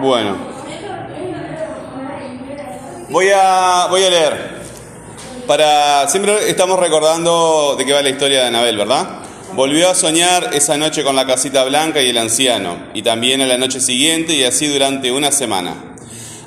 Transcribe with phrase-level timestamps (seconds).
[0.00, 0.36] Bueno.
[3.10, 4.62] Voy a, voy a leer.
[5.46, 9.18] Para, siempre estamos recordando de qué va la historia de Anabel, ¿verdad?
[9.54, 13.46] Volvió a soñar esa noche con la casita blanca y el anciano, y también a
[13.46, 15.74] la noche siguiente y así durante una semana.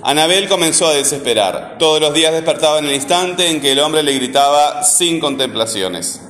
[0.01, 1.77] Anabel comenzó a desesperar.
[1.77, 6.24] Todos los días despertaba en el instante en que el hombre le gritaba sin contemplaciones.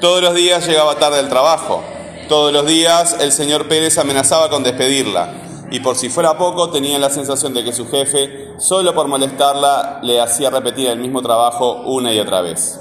[0.00, 1.82] Todos los días llegaba tarde al trabajo.
[2.26, 5.68] Todos los días el señor Pérez amenazaba con despedirla.
[5.70, 10.00] Y por si fuera poco, tenía la sensación de que su jefe, solo por molestarla,
[10.02, 12.80] le hacía repetir el mismo trabajo una y otra vez.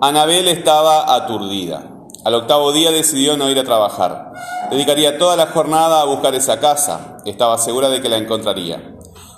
[0.00, 1.84] Anabel estaba aturdida.
[2.24, 4.32] Al octavo día decidió no ir a trabajar.
[4.68, 7.18] Dedicaría toda la jornada a buscar esa casa.
[7.24, 8.96] Estaba segura de que la encontraría.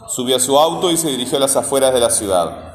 [0.08, 2.73] Subió a su auto y se dirigió a las afueras de la ciudad.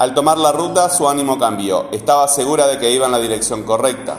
[0.00, 1.88] Al tomar la ruta, su ánimo cambió.
[1.92, 4.16] Estaba segura de que iba en la dirección correcta.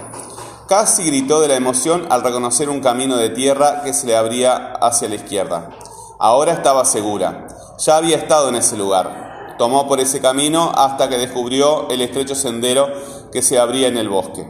[0.67, 4.73] Casi gritó de la emoción al reconocer un camino de tierra que se le abría
[4.73, 5.71] hacia la izquierda.
[6.19, 7.47] Ahora estaba segura.
[7.79, 9.55] Ya había estado en ese lugar.
[9.57, 12.87] Tomó por ese camino hasta que descubrió el estrecho sendero
[13.31, 14.47] que se abría en el bosque.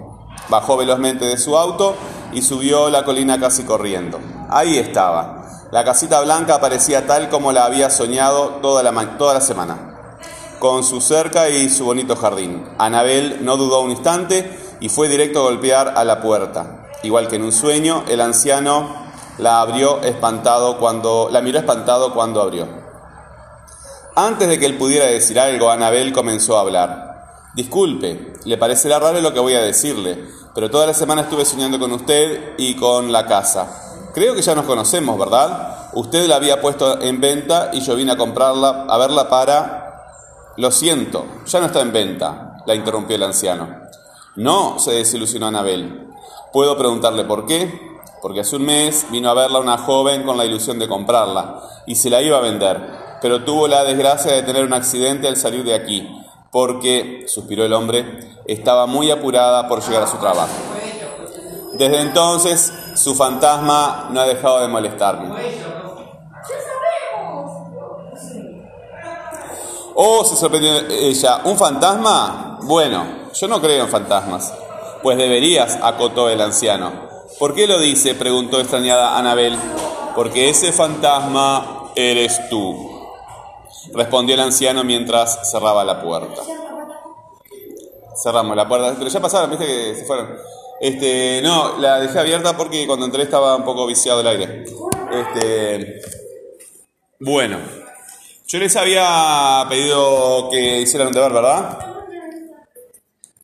[0.49, 1.95] Bajó velozmente de su auto
[2.33, 4.19] y subió la colina casi corriendo.
[4.49, 5.45] Ahí estaba.
[5.71, 9.90] La casita blanca parecía tal como la había soñado toda la, toda la semana
[10.61, 12.63] con su cerca y su bonito jardín.
[12.77, 16.87] Anabel no dudó un instante y fue directo a golpear a la puerta.
[17.01, 18.95] Igual que en un sueño, el anciano
[19.39, 22.67] la abrió espantado cuando la miró espantado cuando abrió.
[24.15, 27.49] Antes de que él pudiera decir algo, Anabel comenzó a hablar.
[27.55, 30.23] Disculpe, le parecerá raro lo que voy a decirle,
[30.53, 34.11] pero toda la semana estuve soñando con usted y con la casa.
[34.13, 35.89] Creo que ya nos conocemos, ¿verdad?
[35.93, 39.80] Usted la había puesto en venta y yo vine a comprarla, a verla para
[40.57, 43.69] lo siento, ya no está en venta, la interrumpió el anciano.
[44.35, 46.07] No, se desilusionó Anabel.
[46.53, 47.99] ¿Puedo preguntarle por qué?
[48.21, 51.95] Porque hace un mes vino a verla una joven con la ilusión de comprarla y
[51.95, 52.79] se la iba a vender,
[53.21, 56.07] pero tuvo la desgracia de tener un accidente al salir de aquí,
[56.51, 60.53] porque, suspiró el hombre, estaba muy apurada por llegar a su trabajo.
[61.73, 65.29] Desde entonces, su fantasma no ha dejado de molestarme.
[69.95, 71.41] Oh, se sorprendió ella.
[71.45, 72.59] ¿Un fantasma?
[72.63, 74.53] Bueno, yo no creo en fantasmas.
[75.03, 76.91] Pues deberías, acotó el anciano.
[77.39, 78.15] ¿Por qué lo dice?
[78.15, 79.57] preguntó extrañada Anabel.
[80.15, 82.75] Porque ese fantasma eres tú,
[83.93, 86.41] respondió el anciano mientras cerraba la puerta.
[88.21, 90.37] Cerramos la puerta, pero ya pasaron, viste que se fueron.
[90.81, 94.65] Este, no, la dejé abierta porque cuando entré estaba un poco viciado el aire.
[95.11, 96.01] Este,
[97.19, 97.80] bueno.
[98.51, 101.79] Yo les había pedido que hicieran un deber, ¿verdad?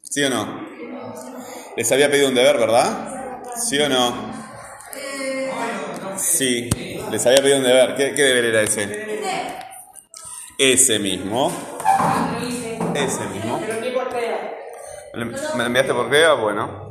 [0.01, 0.67] ¿Sí o no?
[1.77, 3.41] Les había pedido un deber, ¿verdad?
[3.55, 4.33] ¿Sí o no?
[6.17, 6.69] Sí,
[7.09, 7.95] les había pedido un deber.
[7.95, 9.21] ¿Qué, deber era ese?
[10.57, 11.53] Ese mismo.
[12.93, 13.61] Ese mismo.
[15.55, 16.27] ¿Me enviaste por qué?
[16.37, 16.87] Bueno.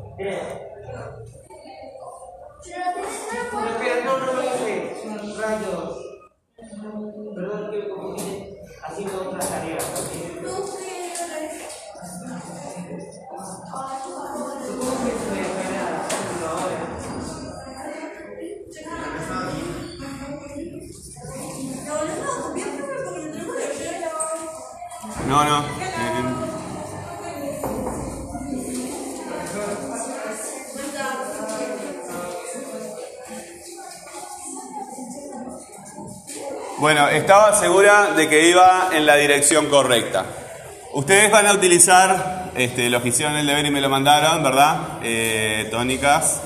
[36.87, 40.25] Bueno, estaba segura de que iba en la dirección correcta.
[40.93, 45.01] Ustedes van a utilizar, este, los que hicieron el deber y me lo mandaron, ¿verdad?
[45.03, 46.43] Eh, tónicas.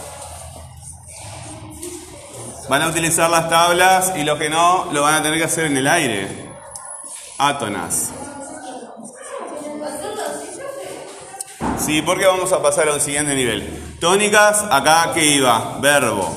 [2.71, 5.67] Van a utilizar las tablas y los que no lo van a tener que hacer
[5.67, 6.27] en el aire.
[7.37, 8.09] Átonas.
[11.85, 13.99] Sí, porque vamos a pasar a un siguiente nivel.
[14.01, 16.35] Tónicas, acá que iba, verbo.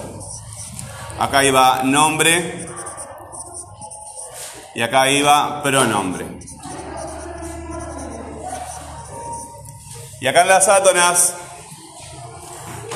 [1.20, 2.73] Acá iba nombre.
[4.76, 6.26] Y acá iba pronombre.
[10.20, 11.36] Y acá en las átonas,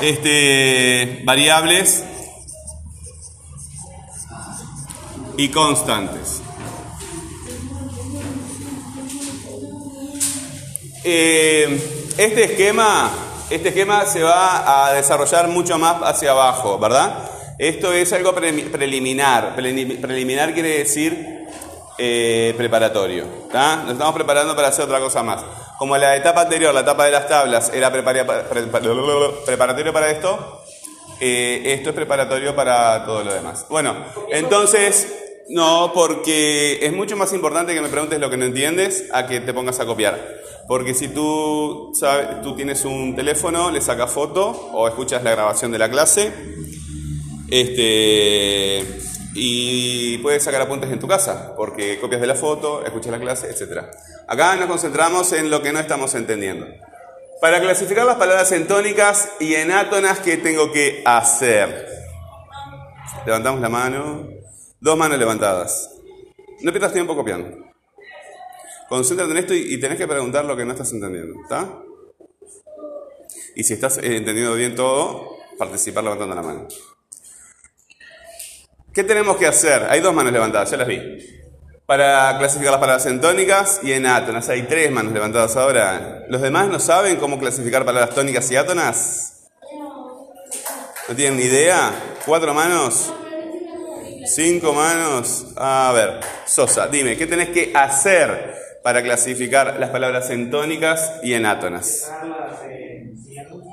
[0.01, 2.03] este, variables
[5.37, 6.41] y constantes.
[11.03, 13.11] Eh, este esquema,
[13.49, 17.29] este esquema se va a desarrollar mucho más hacia abajo, ¿verdad?
[17.59, 19.55] Esto es algo preliminar.
[19.55, 21.36] Preliminar quiere decir
[21.97, 23.25] eh, preparatorio.
[23.51, 23.77] ¿tá?
[23.77, 25.43] Nos estamos preparando para hacer otra cosa más.
[25.77, 30.63] Como la etapa anterior, la etapa de las tablas, era preparatorio para esto,
[31.19, 33.65] eh, esto es preparatorio para todo lo demás.
[33.69, 33.95] Bueno,
[34.29, 35.07] entonces,
[35.49, 39.39] no, porque es mucho más importante que me preguntes lo que no entiendes a que
[39.39, 40.37] te pongas a copiar.
[40.67, 45.71] Porque si tú, sabes, tú tienes un teléfono, le sacas foto o escuchas la grabación
[45.71, 46.33] de la clase,
[47.49, 48.85] este,
[49.39, 53.51] y puedes sacar apuntes en tu casa, porque copias de la foto, escuchas la clase,
[53.51, 53.85] etc.
[54.27, 56.65] Acá nos concentramos en lo que no estamos entendiendo.
[57.39, 61.87] Para clasificar las palabras en tónicas y en átonas, ¿qué tengo que hacer?
[63.27, 64.27] Levantamos la mano,
[64.79, 65.91] dos manos levantadas.
[66.61, 67.63] No pierdas tiempo copiando.
[68.89, 71.79] Concéntrate en esto y, tenés que preguntar lo que no estás entendiendo, ¿está?
[73.55, 76.67] Y si estás entendiendo bien todo, participar levantando la mano.
[78.97, 79.85] ¿Qué tenemos que hacer?
[79.91, 81.19] Hay dos manos levantadas, ya las vi.
[81.85, 84.49] Para clasificar las palabras en tónicas y en átonas.
[84.49, 86.25] Hay tres manos levantadas ahora.
[86.29, 89.51] ¿Los demás no saben cómo clasificar palabras tónicas y átonas?
[91.07, 91.91] ¿No tienen ni idea?
[92.25, 93.13] ¿Cuatro manos?
[94.25, 95.45] ¿Cinco manos?
[95.57, 101.35] A ver, Sosa, dime, ¿qué tenés que hacer para clasificar las palabras en tónicas y
[101.35, 102.11] en átonas?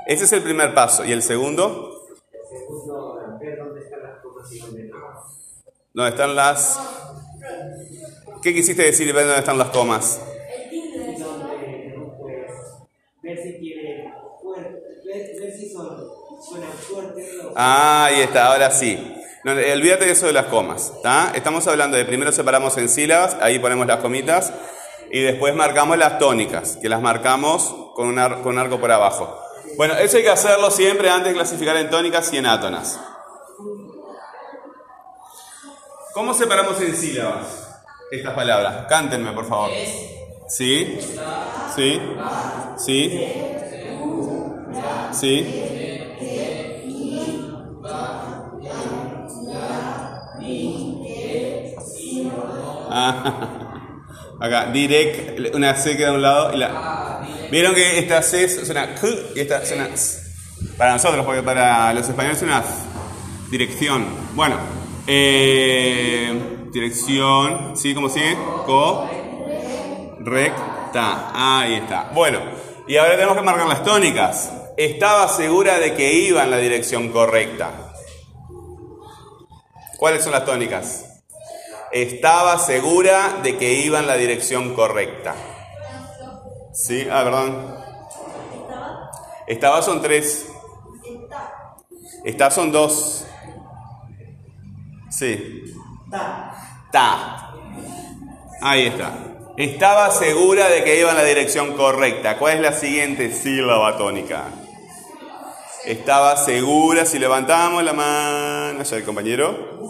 [0.06, 1.02] Ese es el primer paso.
[1.02, 1.92] ¿Y el segundo?
[3.40, 4.24] ¿Dónde están las...
[8.42, 10.20] ¿Qué quisiste decir ver dónde están las comas?
[17.54, 19.14] Ah, ahí está, ahora sí.
[19.44, 20.92] No, olvídate de eso de las comas.
[21.32, 24.52] Estamos hablando de primero separamos en sílabas, ahí ponemos las comitas,
[25.12, 29.38] y después marcamos las tónicas, que las marcamos con un, con un arco por abajo.
[29.76, 32.98] Bueno, eso hay que hacerlo siempre antes de clasificar en tónicas y en átonas.
[36.14, 38.86] ¿Cómo separamos en sílabas estas palabras?
[38.88, 39.70] Cántenme, por favor.
[40.48, 40.96] ¿Sí?
[41.74, 42.00] ¿Sí?
[42.78, 43.28] ¿Sí?
[45.12, 45.46] ¿Sí?
[52.88, 53.48] Ah,
[54.40, 57.26] acá, direct, una C queda a un lado y la...
[57.50, 59.88] Vieron que esta C suena K y esta suena
[60.78, 62.62] Para nosotros, porque para los españoles suena
[63.50, 64.06] dirección.
[64.36, 64.83] Bueno.
[65.06, 67.94] Eh, dirección, ¿sí?
[67.94, 68.36] ¿Cómo sigue?
[68.64, 70.40] Correcta.
[71.34, 72.10] Ahí está.
[72.14, 72.40] Bueno,
[72.86, 74.50] y ahora tenemos que marcar las tónicas.
[74.76, 77.92] Estaba segura de que iba en la dirección correcta.
[79.98, 81.22] ¿Cuáles son las tónicas?
[81.92, 85.34] Estaba segura de que iba en la dirección correcta.
[86.72, 87.06] ¿Sí?
[87.10, 87.76] Ah, perdón.
[89.46, 90.48] Estaba son tres.
[92.24, 93.26] Está son dos.
[95.16, 95.62] Sí.
[96.10, 96.54] Ta.
[96.90, 97.54] Ta.
[98.60, 99.12] Ahí está.
[99.56, 102.36] Estaba segura de que iba en la dirección correcta.
[102.38, 104.46] ¿Cuál es la siguiente sílaba tónica?
[105.84, 109.82] Estaba segura, si levantamos la mano, allá el compañero.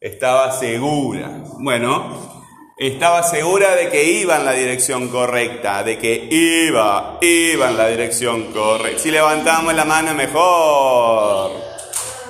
[0.00, 1.42] Estaba segura.
[1.58, 2.32] Bueno,
[2.78, 7.88] estaba segura de que iba en la dirección correcta, de que iba, iba en la
[7.88, 9.02] dirección correcta.
[9.02, 11.52] Si levantamos la mano mejor.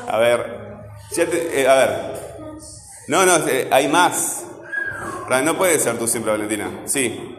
[0.08, 0.61] A ver,
[1.18, 2.22] eh, a ver.
[3.08, 4.44] No, no, eh, hay más.
[5.44, 6.82] No puede ser tú siempre, Valentina.
[6.84, 7.38] Sí.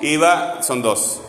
[0.00, 1.20] Iba, son dos.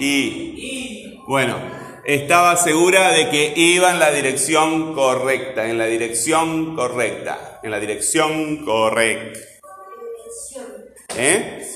[0.00, 1.20] Y.
[1.26, 1.56] Bueno,
[2.04, 7.80] estaba segura de que iba en la dirección correcta, en la dirección correcta, en la
[7.80, 9.40] dirección correcta.
[11.16, 11.66] ¿Eh?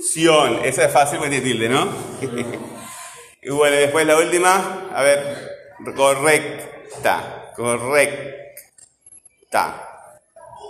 [0.00, 1.88] Sion, esa es fácil porque tilde, ¿no?
[3.42, 5.47] y bueno, después la última, a ver.
[5.96, 7.52] Correcta.
[7.54, 8.44] Correcta.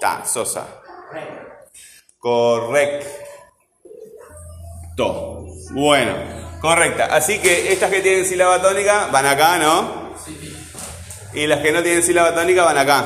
[0.00, 0.66] Ta, Sosa.
[2.18, 3.16] Correcto.
[5.70, 6.14] Bueno,
[6.60, 7.06] correcta.
[7.06, 10.14] Así que estas que tienen sílaba tónica van acá, ¿no?
[11.32, 13.04] Y las que no tienen sílaba tónica van acá.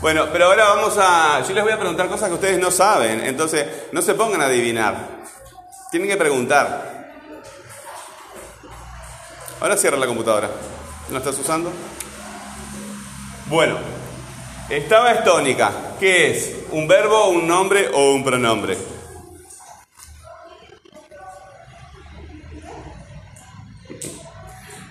[0.00, 1.42] Bueno, pero ahora vamos a...
[1.46, 3.20] Yo les voy a preguntar cosas que ustedes no saben.
[3.24, 5.20] Entonces, no se pongan a adivinar.
[5.90, 7.10] Tienen que preguntar.
[9.60, 10.48] Ahora cierra la computadora.
[11.10, 11.72] ¿No estás usando?
[13.46, 13.78] Bueno,
[14.68, 15.72] estaba estónica.
[15.98, 16.54] ¿Qué es?
[16.70, 18.78] ¿Un verbo, un nombre o un pronombre?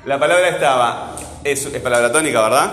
[0.06, 2.72] La palabra estaba, es, es palabra tónica, ¿verdad?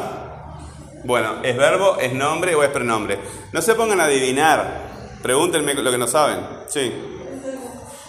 [1.04, 3.20] Bueno, ¿es verbo, es nombre o es pronombre?
[3.52, 4.86] No se pongan a adivinar.
[5.22, 6.40] Pregúntenme lo que no saben.
[6.66, 6.92] Sí.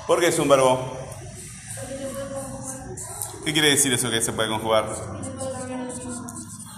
[0.08, 0.98] ¿Por qué es un verbo?
[3.46, 4.86] ¿Qué quiere decir eso que se puede conjugar?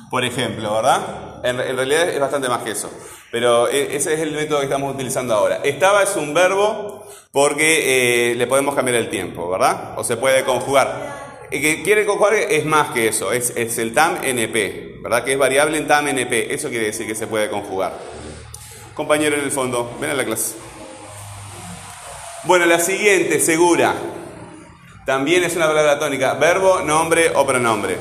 [0.09, 1.45] Por ejemplo, ¿verdad?
[1.45, 2.89] En, en realidad es bastante más que eso.
[3.31, 5.61] Pero e- ese es el método que estamos utilizando ahora.
[5.63, 9.93] Estaba es un verbo porque eh, le podemos cambiar el tiempo, ¿verdad?
[9.97, 11.47] O se puede conjugar.
[11.51, 15.23] El que quiere conjugar es más que eso, es, es el TAM NP, ¿verdad?
[15.23, 16.53] Que es variable en TAM NP.
[16.53, 17.93] Eso quiere decir que se puede conjugar.
[18.93, 20.55] Compañero en el fondo, ven a la clase.
[22.43, 23.93] Bueno, la siguiente, segura.
[25.05, 26.33] También es una palabra tónica.
[26.35, 27.97] Verbo, nombre o pronombre.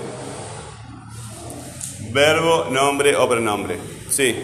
[2.11, 3.79] Verbo, nombre o pronombre.
[4.11, 4.35] Sí.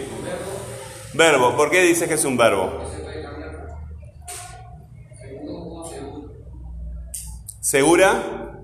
[1.13, 1.55] Verbo.
[1.55, 2.81] ¿Por qué dices que es un verbo?
[7.61, 8.61] ¿Segura?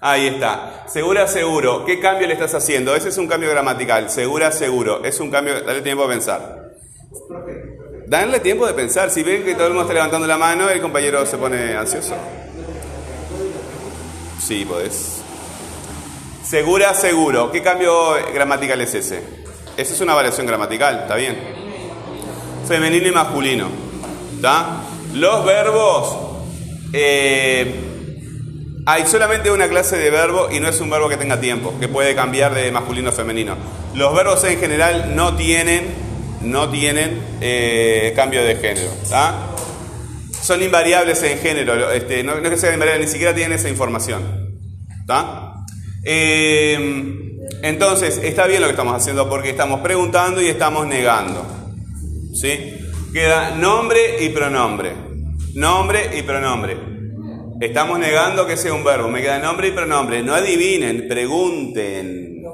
[0.00, 0.84] Ahí está.
[0.86, 1.84] Segura, seguro.
[1.84, 2.94] ¿Qué cambio le estás haciendo?
[2.94, 4.08] Ese es un cambio gramatical.
[4.08, 5.02] Segura, seguro.
[5.04, 5.60] Es un cambio.
[5.62, 6.72] Dale tiempo a pensar.
[8.06, 9.10] Dale tiempo de pensar.
[9.10, 12.14] Si ven que todo el mundo está levantando la mano, el compañero se pone ansioso.
[14.38, 15.25] Sí, podés.
[16.48, 17.50] Segura, seguro.
[17.50, 19.20] ¿Qué cambio gramatical es ese?
[19.76, 21.36] Esa es una variación gramatical, ¿está bien?
[22.68, 23.68] Femenino y masculino.
[24.36, 24.82] ¿Está?
[25.12, 26.16] Los verbos.
[26.92, 27.82] eh,
[28.88, 31.88] hay solamente una clase de verbo y no es un verbo que tenga tiempo, que
[31.88, 33.56] puede cambiar de masculino a femenino.
[33.94, 35.86] Los verbos en general no tienen,
[36.42, 38.92] no tienen eh, cambio de género.
[40.40, 43.68] Son invariables en género, este, no, no es que sean invariables, ni siquiera tienen esa
[43.68, 44.46] información.
[45.00, 45.45] ¿está?
[46.08, 47.26] Eh,
[47.62, 51.44] entonces, está bien lo que estamos haciendo porque estamos preguntando y estamos negando.
[52.32, 52.76] ¿Sí?
[53.12, 54.92] Queda nombre y pronombre.
[55.54, 56.76] Nombre y pronombre.
[57.60, 59.08] Estamos negando que sea un verbo.
[59.08, 60.22] Me queda nombre y pronombre.
[60.22, 62.44] No adivinen, pregunten.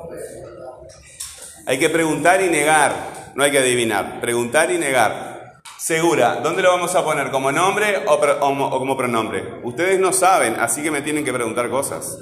[1.67, 3.33] Hay que preguntar y negar.
[3.35, 4.19] No hay que adivinar.
[4.21, 5.61] Preguntar y negar.
[5.77, 7.31] Segura, ¿dónde lo vamos a poner?
[7.31, 9.61] ¿Como nombre o como pronombre?
[9.65, 12.19] Ustedes no saben, así que me tienen que preguntar cosas.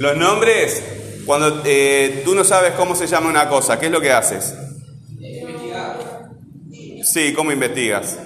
[0.00, 0.82] Los nombres,
[1.26, 4.54] cuando eh, tú no sabes cómo se llama una cosa, ¿qué es lo que haces?
[7.02, 8.18] Sí, ¿cómo investigas?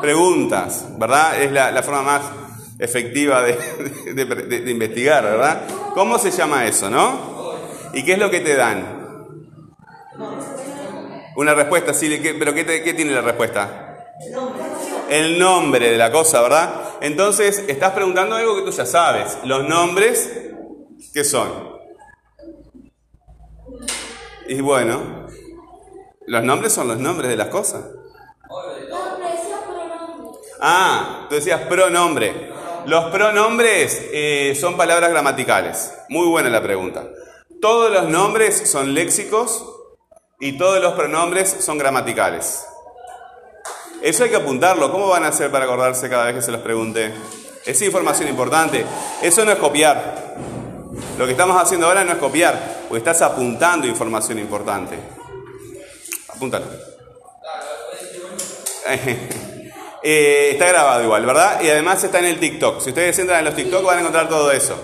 [0.00, 1.40] Preguntas, ¿verdad?
[1.40, 2.22] Es la, forma más
[2.80, 3.56] efectiva de,
[4.68, 5.62] investigar, ¿verdad?
[5.94, 7.34] ¿Cómo se llama eso, no?
[7.92, 9.04] ¿Y qué es lo que te dan?
[11.36, 14.08] Una respuesta, sí, ¿qué- pero ¿qué, te- qué tiene la respuesta?
[15.08, 16.80] El nombre de la cosa, ¿verdad?
[17.00, 19.38] Entonces, estás preguntando algo que tú ya sabes.
[19.44, 20.43] Los nombres,
[21.14, 21.78] ¿qué son?
[24.48, 25.28] Y bueno,
[26.26, 27.84] los nombres son los nombres de las cosas.
[30.60, 32.52] Ah, tú decías pronombre.
[32.86, 35.94] Los pronombres eh, son palabras gramaticales.
[36.08, 37.08] Muy buena la pregunta.
[37.60, 39.64] Todos los nombres son léxicos
[40.40, 42.66] y todos los pronombres son gramaticales.
[44.02, 44.90] Eso hay que apuntarlo.
[44.90, 47.14] ¿Cómo van a hacer para acordarse cada vez que se los pregunte?
[47.64, 48.84] Es información importante.
[49.22, 50.53] Eso no es copiar.
[51.18, 54.96] Lo que estamos haciendo ahora no es copiar, porque estás apuntando información importante.
[56.28, 56.66] Apúntalo.
[60.06, 61.62] Eh, está grabado igual, ¿verdad?
[61.62, 62.82] Y además está en el TikTok.
[62.82, 64.76] Si ustedes entran en los TikTok van a encontrar todo eso.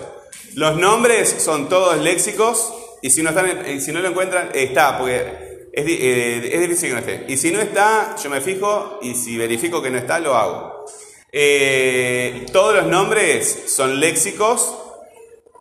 [0.55, 4.97] Los nombres son todos léxicos y si no, están en- si no lo encuentran, está,
[4.97, 7.25] porque eh, es difícil que no esté.
[7.31, 10.85] Y si no está, yo me fijo y si verifico que no está, lo hago.
[11.31, 14.75] Eh, todos los nombres son léxicos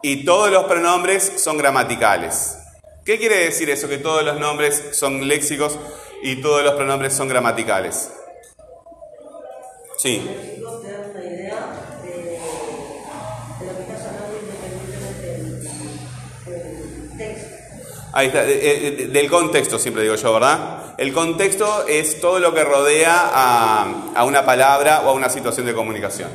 [0.02, 2.56] y todos los pronombres son gramaticales.
[3.04, 3.88] ¿Qué quiere decir eso?
[3.88, 5.78] Que todos los nombres son léxicos
[6.22, 8.10] y todos los pronombres son gramaticales.
[9.98, 10.26] Sí.
[18.12, 20.94] Ahí está, de- de- de- del contexto siempre digo yo, ¿verdad?
[20.98, 25.64] El contexto es todo lo que rodea a, a una palabra o a una situación
[25.66, 26.28] de comunicación.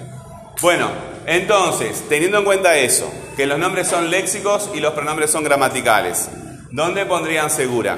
[0.62, 0.90] Bueno,
[1.26, 6.30] entonces, teniendo en cuenta eso, que los nombres son léxicos y los pronombres son gramaticales,
[6.72, 7.98] ¿dónde pondrían segura?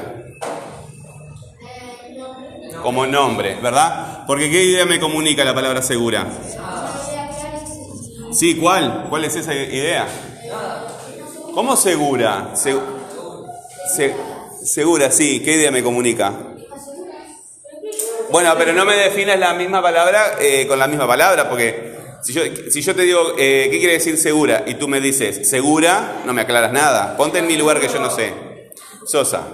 [2.82, 4.26] Como nombre, ¿verdad?
[4.28, 6.26] Porque ¿qué idea me comunica la palabra segura?
[8.32, 9.06] Sí, ¿cuál?
[9.10, 10.08] ¿Cuál es esa idea?
[11.54, 12.52] ¿Cómo segura?
[12.56, 12.78] Se-
[13.96, 14.16] se-
[14.64, 15.42] segura, sí.
[15.44, 16.34] ¿Qué idea me comunica?
[18.30, 21.87] Bueno, pero no me definas la misma palabra eh, con la misma palabra, porque
[22.28, 24.66] si yo, te digo, eh, ¿qué quiere decir segura?
[24.68, 27.16] Y tú me dices, segura, no me aclaras nada.
[27.16, 28.34] Ponte en mi lugar que yo no sé.
[29.06, 29.48] Sosa.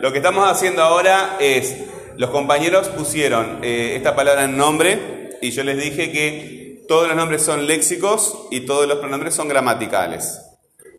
[0.00, 1.76] Lo que estamos haciendo ahora es,
[2.16, 7.16] los compañeros pusieron eh, esta palabra en nombre y yo les dije que todos los
[7.16, 10.40] nombres son léxicos y todos los pronombres son gramaticales.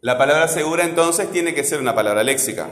[0.01, 2.69] La palabra segura entonces tiene que ser una palabra léxica.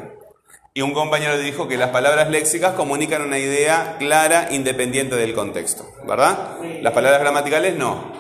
[0.75, 5.87] Y un compañero dijo que las palabras léxicas comunican una idea clara independiente del contexto,
[6.07, 6.57] ¿verdad?
[6.81, 8.11] Las palabras gramaticales no.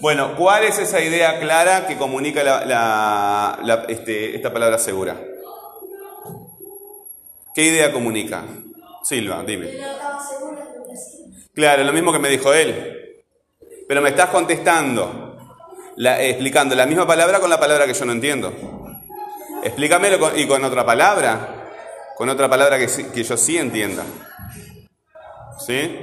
[0.00, 5.16] Bueno, ¿cuál es esa idea clara que comunica la- la- la- este, esta palabra segura?
[7.54, 8.42] ¿Qué idea comunica?
[9.02, 9.66] Silva, dime.
[11.54, 13.24] Claro, lo mismo que me dijo él.
[13.86, 15.36] Pero me estás contestando,
[15.96, 18.52] la- explicando la misma palabra con la palabra que yo no entiendo.
[19.62, 21.60] Explícamelo con- y con otra palabra,
[22.16, 24.04] con otra palabra que, que yo sí entienda.
[25.64, 26.00] ¿Sí?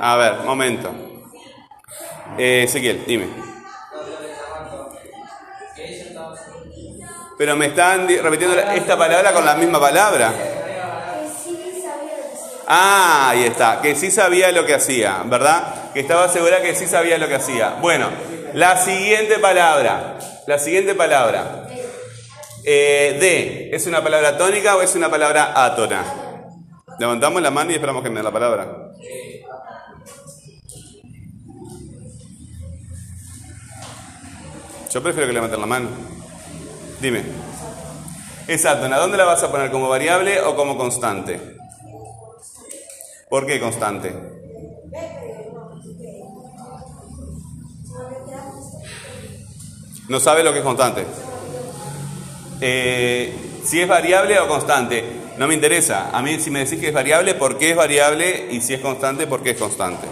[0.00, 0.90] A ver, momento.
[2.38, 3.26] Eh, Ezequiel, dime.
[7.36, 10.32] Pero me están repitiendo esta palabra con la misma palabra.
[12.66, 15.92] Ah, ahí está, que sí sabía lo que hacía, ¿verdad?
[15.94, 17.76] Que estaba segura que sí sabía lo que hacía.
[17.80, 18.10] Bueno,
[18.52, 21.67] la siguiente palabra, la siguiente palabra.
[22.70, 26.04] Eh, de, ¿es una palabra tónica o es una palabra átona?
[26.98, 28.92] Levantamos la mano y esperamos que me dé la palabra.
[34.90, 35.88] Yo prefiero que levanten la mano.
[37.00, 37.22] Dime.
[38.46, 38.98] Es átona.
[38.98, 39.70] ¿Dónde la vas a poner?
[39.70, 41.40] ¿Como variable o como constante?
[43.30, 44.14] ¿Por qué constante?
[50.10, 51.06] No sabe lo que es constante.
[52.60, 53.32] Eh,
[53.64, 55.04] si es variable o constante,
[55.36, 56.10] no me interesa.
[56.12, 58.48] A mí si me decís que es variable, ¿por qué es variable?
[58.50, 60.06] Y si es constante, ¿por qué es constante?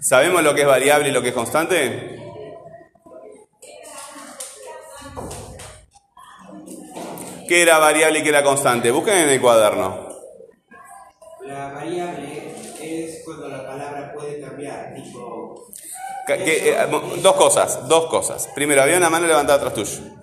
[0.00, 2.16] ¿Sabemos lo que es variable y lo que es constante?
[7.48, 8.90] ¿Qué era variable y qué era constante?
[8.90, 10.08] Busquen en el cuaderno.
[11.42, 15.72] La variable es cuando la palabra puede cambiar, tipo,
[16.26, 16.76] que, eh,
[17.22, 18.48] dos cosas, dos cosas.
[18.54, 20.15] Primero, había una mano levantada atrás tuyo.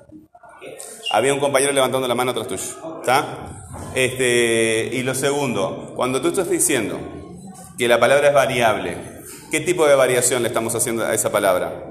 [1.13, 2.63] Había un compañero levantando la mano atrás tuyo.
[3.01, 3.67] ¿Está?
[3.93, 7.00] Este, y lo segundo, cuando tú estás diciendo
[7.77, 8.98] que la palabra es variable,
[9.51, 11.86] ¿qué tipo de variación le estamos haciendo a esa palabra?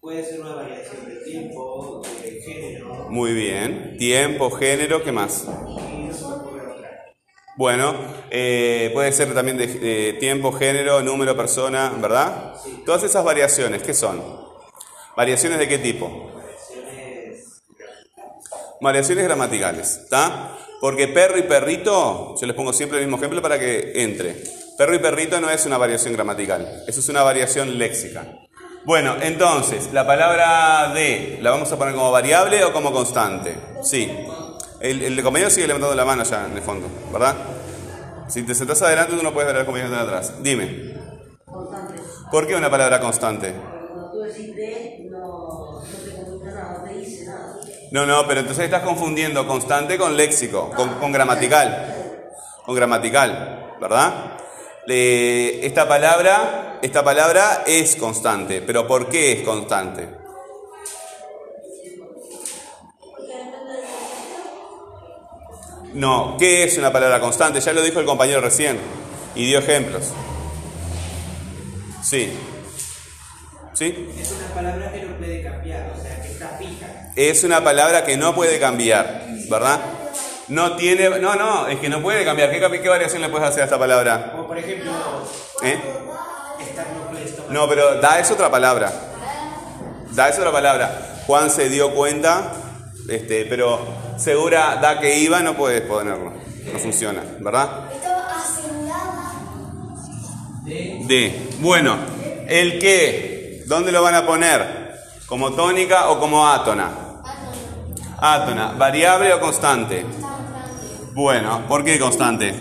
[0.00, 3.96] puede ser una variación de tiempo, de género, Muy bien.
[3.98, 5.46] Tiempo, género, ¿qué más?
[7.58, 7.94] Bueno,
[8.30, 12.54] eh, puede ser también de, de tiempo, género, número, persona, ¿verdad?
[12.86, 14.22] Todas esas variaciones, ¿qué son?
[15.18, 16.32] ¿Variaciones de qué tipo?
[18.82, 20.58] Variaciones gramaticales, ¿está?
[20.80, 24.42] Porque perro y perrito, yo les pongo siempre el mismo ejemplo para que entre.
[24.76, 28.26] Perro y perrito no es una variación gramatical, eso es una variación léxica.
[28.84, 33.54] Bueno, entonces, la palabra de, ¿la vamos a poner como variable o como constante?
[33.84, 34.10] Sí.
[34.80, 37.36] El, el compañero sigue levantando la mano allá en el fondo, ¿verdad?
[38.26, 40.42] Si te sentás adelante, tú no puedes ver al compañero está atrás.
[40.42, 40.94] Dime,
[41.44, 42.02] Constante.
[42.32, 43.54] ¿por qué una palabra constante?
[43.88, 45.61] Cuando tú decís de, no,
[47.92, 52.14] No, no, pero entonces estás confundiendo constante con léxico, con, gramatical.
[52.64, 54.38] Con gramatical, ¿verdad?
[54.86, 60.08] Esta palabra, esta palabra es constante, pero ¿por qué es constante?
[65.92, 67.60] No, ¿qué es una palabra constante?
[67.60, 68.78] Ya lo dijo el compañero recién
[69.34, 70.12] y dio ejemplos.
[72.02, 72.32] Sí.
[73.74, 74.08] ¿Sí?
[74.18, 76.21] es una palabra que no puede cambiar, o sea.
[77.16, 79.80] Es una palabra que no puede cambiar, ¿verdad?
[80.48, 82.50] No tiene, no, no, es que no puede cambiar.
[82.50, 84.32] ¿Qué, qué variación le puedes hacer a esta palabra?
[84.32, 84.92] Como por ejemplo,
[85.62, 85.78] ¿Eh?
[86.60, 86.86] estar
[87.50, 88.92] no pero da es otra palabra.
[90.10, 91.22] Da es otra palabra.
[91.26, 92.52] Juan se dio cuenta,
[93.08, 93.80] este, pero
[94.18, 96.32] segura da que iba, no puedes ponerlo.
[96.72, 97.92] No funciona, ¿verdad?
[97.92, 99.32] Estaba asegurada.
[100.64, 101.48] De.
[101.60, 101.96] Bueno,
[102.48, 104.81] el que, ¿dónde lo van a poner?
[105.32, 106.90] ¿Como tónica o como átona?
[108.20, 110.04] Átona, variable o constante.
[111.14, 112.54] Bueno, ¿por qué constante?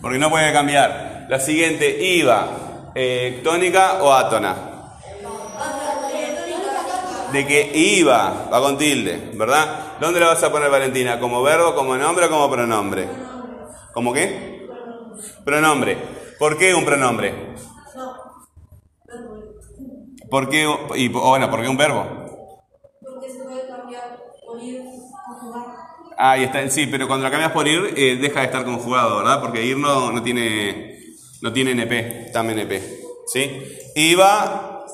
[0.00, 1.26] Porque no puede cambiar.
[1.28, 4.56] La siguiente, iba, eh, tónica o átona.
[7.32, 9.98] De que iba, va con tilde, ¿verdad?
[10.00, 11.20] ¿Dónde la vas a poner Valentina?
[11.20, 13.06] ¿Como verbo, como nombre o como pronombre?
[13.92, 14.66] ¿Cómo qué?
[15.44, 15.98] Pronombre.
[16.38, 17.50] ¿Por qué un pronombre?
[20.30, 22.04] ¿Por qué, un- y, o bueno, ¿por qué un verbo?
[23.00, 24.82] Porque se puede cambiar por ir
[25.28, 25.66] a jugar.
[26.16, 29.40] Ahí está, sí, pero cuando la cambias por ir, eh, deja de estar conjugado, ¿verdad?
[29.40, 30.98] Porque ir no, no tiene
[31.42, 33.62] no tiene NP, está NP, ¿sí?
[33.96, 34.84] Iba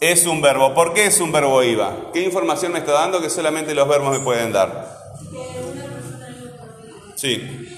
[0.00, 0.74] es un verbo.
[0.74, 2.10] ¿Por qué es un verbo iba?
[2.12, 4.98] ¿Qué información me está dando que solamente los verbos me pueden dar?
[7.14, 7.68] Sí.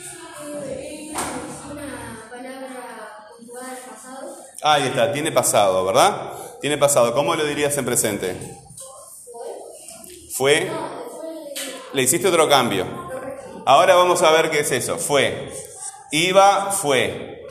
[0.81, 4.37] Una palabra conjugada al pasado.
[4.63, 6.33] Ahí está, tiene pasado, ¿verdad?
[6.65, 7.13] Tiene pasado.
[7.13, 8.35] ¿Cómo lo dirías en presente?
[10.33, 10.67] Fue.
[11.93, 12.87] Le hiciste otro cambio.
[13.67, 14.97] Ahora vamos a ver qué es eso.
[14.97, 15.53] Fue.
[16.11, 17.45] Iba, fue.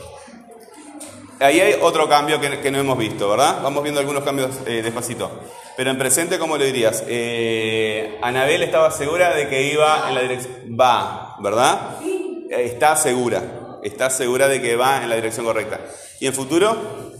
[1.38, 3.60] Ahí hay otro cambio que, no hemos visto, ¿verdad?
[3.62, 5.30] Vamos viendo algunos cambios eh, despacito.
[5.76, 7.04] Pero en presente, ¿cómo le dirías?
[7.06, 10.76] Eh, Anabel estaba segura de que iba en la dirección...
[10.76, 12.00] Va, ¿verdad?
[12.02, 13.78] Eh, Está segura.
[13.84, 15.78] Está segura de que va en la dirección correcta.
[16.18, 17.14] ¿Y en futuro?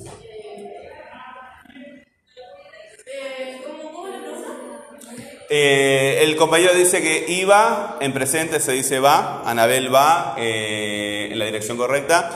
[5.56, 11.38] Eh, el compañero dice que iba, en presente se dice va, Anabel va eh, en
[11.38, 12.28] la dirección correcta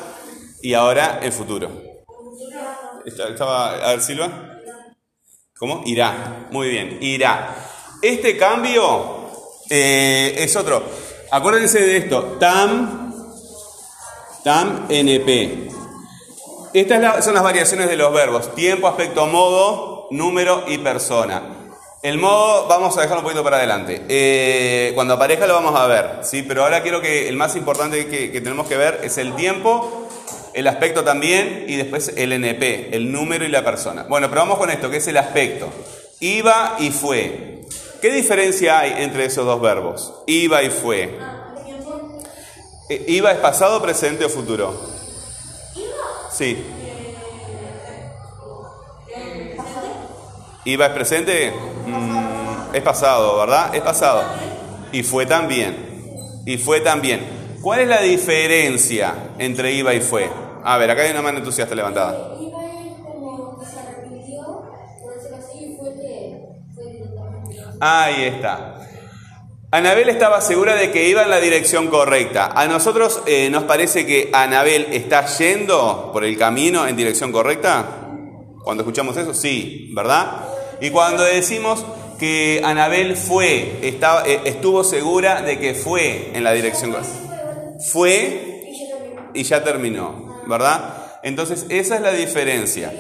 [0.63, 1.69] y ahora en futuro.
[3.05, 4.61] Estaba, a ver, Silva.
[5.59, 5.83] ¿Cómo?
[5.85, 6.47] Irá.
[6.53, 7.57] Muy bien, irá.
[8.01, 9.31] Este cambio
[9.69, 10.85] eh, es otro.
[11.33, 12.37] Acuérdense de esto.
[12.39, 13.13] Tam,
[14.45, 15.71] tam, NP.
[16.73, 18.55] Estas son las variaciones de los verbos.
[18.55, 21.58] Tiempo, aspecto, modo, número y persona.
[22.09, 24.01] El modo vamos a dejarlo un poquito para adelante.
[24.09, 26.43] Eh, cuando aparezca lo vamos a ver, ¿sí?
[26.43, 30.09] Pero ahora quiero que el más importante que, tenemos que ver es el tiempo,
[30.55, 34.07] el aspecto también y después el NP, el número y la persona.
[34.09, 35.69] Bueno, pero vamos con esto, que es el aspecto.
[36.21, 37.67] Iba y fue.
[38.01, 40.15] ¿Qué diferencia hay entre esos dos verbos?
[40.27, 41.15] Iba y fue.
[42.89, 44.75] Eh, ¿Iba es pasado, presente o futuro?
[46.33, 46.57] Sí.
[50.65, 51.68] ¿Iba es presente?
[51.89, 53.75] Mm, es pasado, ¿verdad?
[53.75, 54.23] Es pasado.
[54.93, 56.43] Y fue también.
[56.47, 57.21] Y fue también.
[57.63, 60.31] ¿Cuál es la diferencia entre iba y fue?
[60.65, 62.35] A ver, acá hay una mano entusiasta levantada.
[67.81, 68.75] Ahí está.
[69.71, 72.53] Anabel estaba segura de que iba en la dirección correcta.
[72.55, 77.85] A nosotros eh, nos parece que Anabel está yendo por el camino en dirección correcta.
[78.65, 80.49] Cuando escuchamos eso, sí, ¿verdad?
[80.81, 81.85] Y cuando decimos
[82.19, 86.97] que Anabel fue, estaba, eh, estuvo segura de que fue en la dirección.
[87.93, 88.73] Fue
[89.35, 91.21] Y ya terminó, ¿verdad?
[91.23, 92.93] Entonces esa es la diferencia.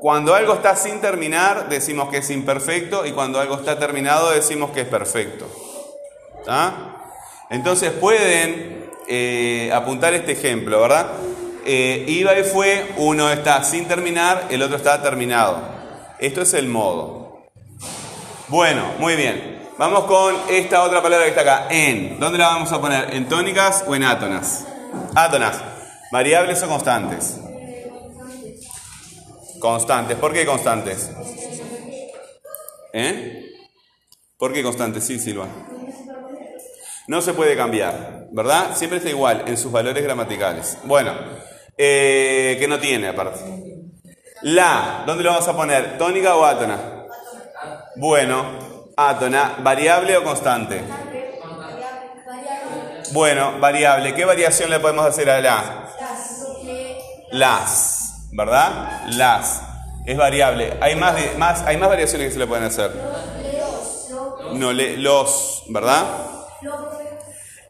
[0.00, 4.70] Cuando algo está sin terminar, decimos que es imperfecto y cuando algo está terminado, decimos
[4.70, 5.46] que es perfecto.
[7.50, 11.06] Entonces pueden eh, apuntar este ejemplo, ¿verdad?
[11.64, 15.73] Eh, iba y fue, uno está sin terminar, el otro está terminado.
[16.18, 17.48] Esto es el modo.
[18.48, 19.68] Bueno, muy bien.
[19.76, 22.20] Vamos con esta otra palabra que está acá, en.
[22.20, 23.12] ¿Dónde la vamos a poner?
[23.12, 24.66] ¿En tónicas o en átonas?
[25.14, 25.60] Átonas.
[26.12, 27.40] ¿Variables o constantes?
[29.58, 30.16] Constantes.
[30.16, 31.10] ¿Por qué constantes?
[32.92, 33.50] ¿Eh?
[34.38, 35.04] ¿Por qué constantes?
[35.04, 35.48] Sí, Silva.
[37.08, 38.76] No se puede cambiar, ¿verdad?
[38.76, 40.78] Siempre está igual en sus valores gramaticales.
[40.84, 41.12] Bueno,
[41.76, 43.73] eh, que no tiene aparte.
[44.44, 45.96] La, ¿dónde lo vamos a poner?
[45.96, 46.76] ¿Tónica o átona?
[47.96, 48.44] Bueno,
[48.94, 50.82] átona, ¿variable o constante?
[53.12, 54.14] Bueno, variable.
[54.14, 55.88] ¿Qué variación le podemos hacer a la?
[57.32, 59.04] Las, ¿verdad?
[59.12, 59.62] Las.
[60.04, 60.76] Es variable.
[60.78, 62.90] Hay más, más, hay más variaciones que se le pueden hacer.
[64.52, 66.04] No, le, los, ¿verdad?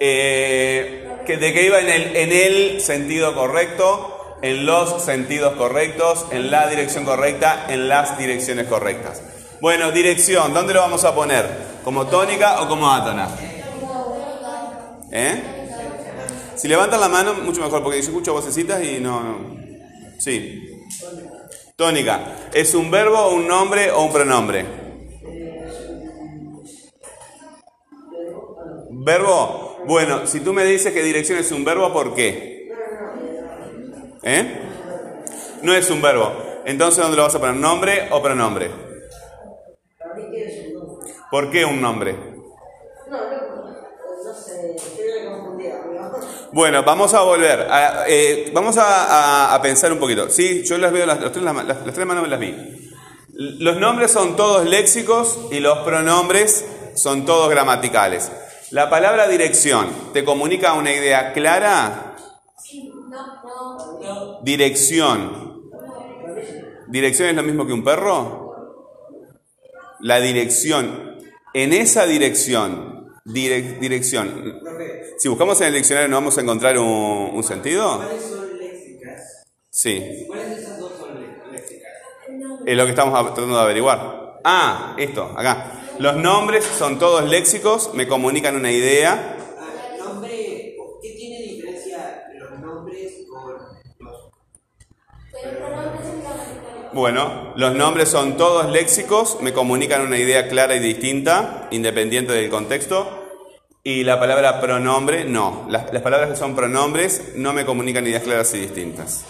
[0.00, 4.13] Eh, de que iba en el, en el sentido correcto,
[4.44, 9.22] en los sentidos correctos, en la dirección correcta, en las direcciones correctas.
[9.62, 11.48] Bueno, dirección, ¿dónde lo vamos a poner?
[11.82, 13.30] ¿Como tónica o como átona?
[15.10, 15.42] ¿Eh?
[16.56, 19.56] Si levantan la mano, mucho mejor, porque yo escucho vocecitas y no, no.
[20.18, 20.68] Sí.
[21.74, 22.50] Tónica.
[22.52, 24.66] ¿Es un verbo, un nombre o un pronombre?
[28.90, 29.78] ¿Verbo?
[29.86, 32.53] Bueno, si tú me dices que dirección es un verbo, ¿por qué?
[34.24, 34.60] ¿Eh?
[35.62, 36.32] No es un verbo.
[36.64, 37.56] Entonces, ¿dónde lo vas a poner?
[37.56, 38.70] ¿Nombre o pronombre?
[41.30, 42.16] ¿Por qué un nombre?
[46.52, 47.66] Bueno, vamos a volver.
[47.70, 50.28] a- eh, vamos a, a- pensar un poquito.
[50.30, 52.90] Sí, yo las veo, las, tres, tres manos me las vi.
[53.36, 58.30] Los nombres son todos léxicos y los pronombres son todos gramaticales.
[58.70, 62.13] La palabra dirección te comunica una idea clara.
[64.42, 65.70] Dirección.
[66.88, 68.54] ¿Dirección es lo mismo que un perro?
[70.00, 71.18] La dirección.
[71.54, 72.92] En esa dirección.
[73.24, 74.60] direc- dirección.
[75.18, 77.96] Si buscamos en el diccionario, ¿no vamos a encontrar un, un sentido?
[77.98, 79.46] ¿cuáles son léxicas?
[79.70, 80.24] Sí.
[80.26, 81.92] ¿Cuáles de esas dos son lé- léxicas?
[82.66, 84.40] Es lo que estamos tratando de averiguar.
[84.44, 85.80] Ah, esto, acá.
[85.98, 89.36] Los nombres son todos léxicos, me comunican una idea.
[96.92, 102.48] Bueno, los nombres son todos léxicos, me comunican una idea clara y distinta, independiente del
[102.50, 103.20] contexto.
[103.82, 105.66] Y la palabra pronombre, no.
[105.68, 109.24] Las, palabras que son pronombres no me comunican ideas claras y distintas.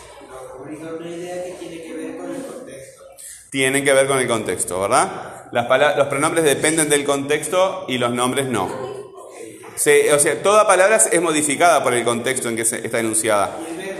[3.50, 5.46] Tienen que ver con el contexto, ¿verdad?
[5.52, 8.64] Las pala- los pronombres dependen del contexto y los nombres no.
[8.66, 13.56] O sea, toda palabra es modificada por el contexto en que está enunciada.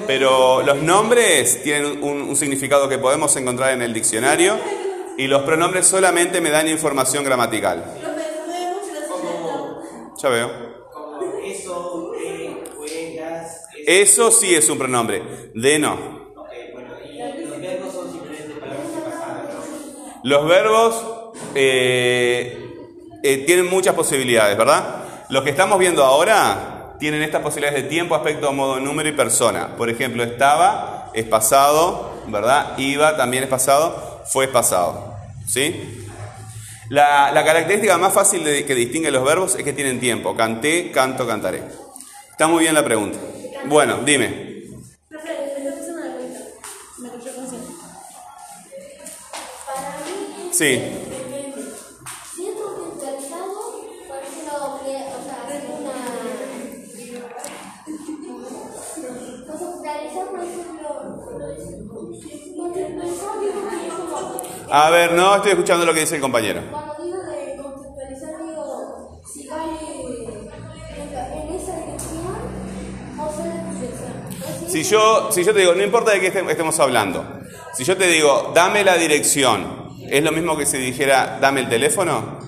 [0.07, 4.59] Pero los nombres tienen un, significado que podemos encontrar en el diccionario
[5.17, 7.85] y los pronombres solamente me dan información gramatical.
[10.23, 10.75] Ya veo.
[13.87, 15.51] Eso, sí es un pronombre.
[15.55, 16.25] De ¿no?
[20.23, 21.05] Los verbos
[21.55, 22.59] eh,
[23.23, 25.05] eh, tienen muchas posibilidades, ¿verdad?
[25.29, 26.74] Los que estamos viendo ahora
[27.05, 29.77] tienen estas posibilidades de tiempo, aspecto, modo, número y persona.
[29.77, 32.79] Por ejemplo, estaba es pasado, ¿verdad?
[32.79, 35.15] Iba también es pasado, fue pasado.
[35.47, 36.03] ¿Sí?
[36.89, 40.35] La, característica más fácil de- que distingue los verbos es que tienen tiempo.
[40.35, 41.63] Canté, canto, cantaré.
[42.31, 43.19] Está muy bien la pregunta.
[43.67, 44.63] Bueno, dime.
[45.11, 45.29] Profe,
[64.77, 66.61] A ver, no estoy escuchando lo que dice el compañero.
[66.69, 69.69] Cuando digo de contextualizar, digo si cae
[70.99, 72.35] en esa dirección
[73.21, 74.69] o.
[74.69, 77.25] Si yo, si yo te digo, no importa de qué este- estemos hablando,
[77.75, 81.69] si yo te digo, dame la dirección, ¿es lo mismo que si dijera, dame el
[81.69, 82.41] teléfono?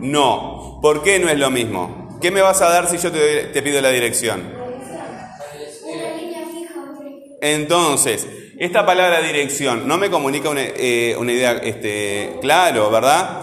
[0.00, 0.80] No.
[0.82, 2.18] ¿Por qué no es lo mismo?
[2.20, 4.40] ¿Qué me vas a dar si yo te, te pido la dirección?
[4.52, 7.36] Una línea fija, por ejemplo.
[7.40, 8.26] Entonces,
[8.60, 13.40] esta palabra dirección no me comunica una, eh, una idea este, claro, ¿verdad?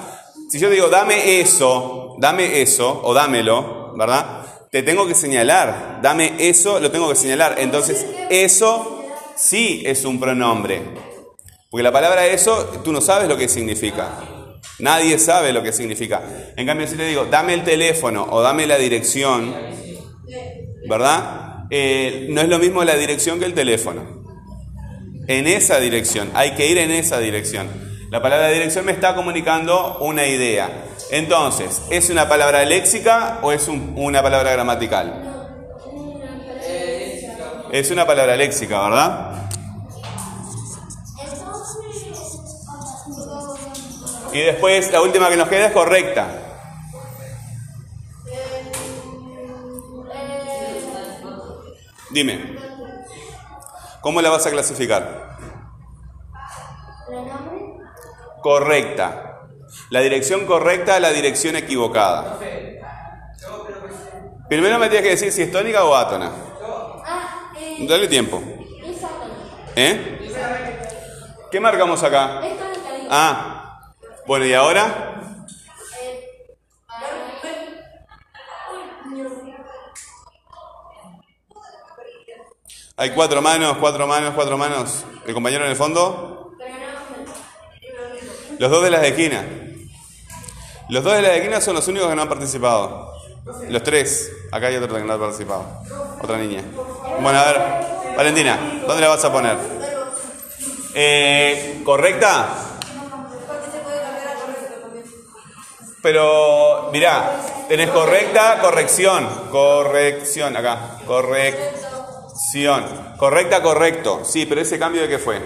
[0.48, 4.46] Si yo digo, dame eso, dame eso, o dámelo, ¿verdad?
[4.72, 7.56] Te tengo que señalar, dame eso, lo tengo que señalar.
[7.58, 10.84] Entonces, eso sí es un pronombre.
[11.72, 14.20] Porque la palabra eso, tú no sabes lo que significa.
[14.78, 16.22] Nadie sabe lo que significa.
[16.56, 19.52] En cambio, si te digo, dame el teléfono o dame la dirección,
[20.88, 21.66] ¿verdad?
[21.72, 24.17] Eh, no es lo mismo la dirección que el teléfono.
[25.28, 27.68] En esa dirección, hay que ir en esa dirección.
[28.10, 30.86] La palabra dirección me está comunicando una idea.
[31.12, 35.24] Entonces, ¿es una palabra léxica o es un- una palabra gramatical?
[37.72, 39.34] Es una palabra léxica, ¿verdad?
[44.34, 46.28] Y después la última que nos queda es correcta.
[52.12, 52.57] Dime,
[54.08, 55.36] ¿cómo la vas a clasificar?
[57.06, 57.60] Pronombre.
[58.42, 59.42] Correcta.
[59.90, 62.40] La dirección correcta a la dirección equivocada.
[64.48, 66.32] Primero me tienes que decir si es tónica o átona.
[67.06, 68.42] Ah, eh, Dale tiempo.
[69.76, 69.92] es.
[69.92, 70.32] ¿Eh?
[71.52, 72.48] ¿Qué marcamos acá?
[72.48, 72.54] Es.
[73.10, 73.82] Ah.
[74.26, 75.17] Bueno, ¿y ahora?
[83.00, 85.06] Hay cuatro manos, cuatro manos, cuatro manos.
[85.28, 86.56] ¿El compañero en el fondo?
[88.58, 89.46] Los dos de las esquinas.
[90.90, 93.14] Los dos de las esquinas son los únicos que no han participado.
[93.70, 94.32] Los tres.
[94.52, 95.64] Acá hay otro que no ha participado.
[96.24, 96.64] Otra niña.
[97.22, 97.62] Bueno, a ver.
[98.18, 99.58] Valentina, ¿dónde la vas a poner?
[100.96, 102.48] Eh, ¿Correcta?
[106.02, 109.30] Pero, mirá, tenés correcta, corrección.
[109.52, 110.98] Corrección, acá.
[113.18, 114.22] Correcta, correcto.
[114.24, 115.42] Sí, pero ese cambio de qué fue?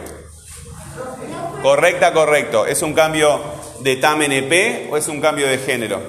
[1.62, 2.66] Correcta, correcto.
[2.66, 3.40] ¿Es un cambio
[3.80, 6.02] de TAM NP o es un cambio de género?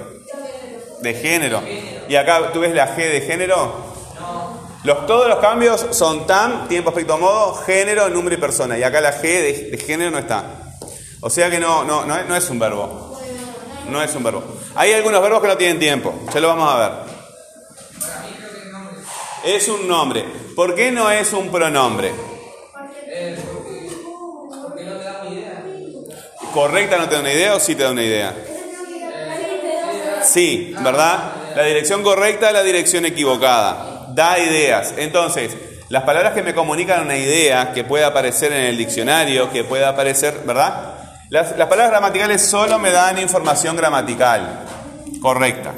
[1.01, 1.61] De género.
[2.07, 3.93] ¿Y acá tú ves la G de género?
[4.83, 8.77] Los, todos los cambios son TAM, tiempo, aspecto, modo, género, número y persona.
[8.77, 9.21] Y acá la G
[9.71, 10.43] de, género no está.
[11.21, 13.17] O sea que no, no, no, no es un verbo.
[13.89, 14.43] No es un verbo.
[14.75, 16.13] Hay algunos verbos que no tienen tiempo.
[16.33, 17.12] Ya lo vamos a ver.
[19.43, 20.23] Es un nombre.
[20.55, 22.11] ¿Por qué no es un pronombre?
[26.53, 28.33] ¿Correcta no te da una idea o sí te da una idea?
[30.23, 31.33] Sí, ¿verdad?
[31.55, 34.07] La dirección correcta es la dirección equivocada.
[34.13, 34.93] Da ideas.
[34.97, 35.51] Entonces,
[35.89, 39.89] las palabras que me comunican una idea, que pueda aparecer en el diccionario, que pueda
[39.89, 40.93] aparecer, ¿verdad?
[41.29, 44.61] Las, las palabras gramaticales solo me dan información gramatical.
[45.21, 45.73] Correcta.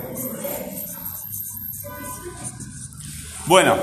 [3.47, 3.75] Bueno,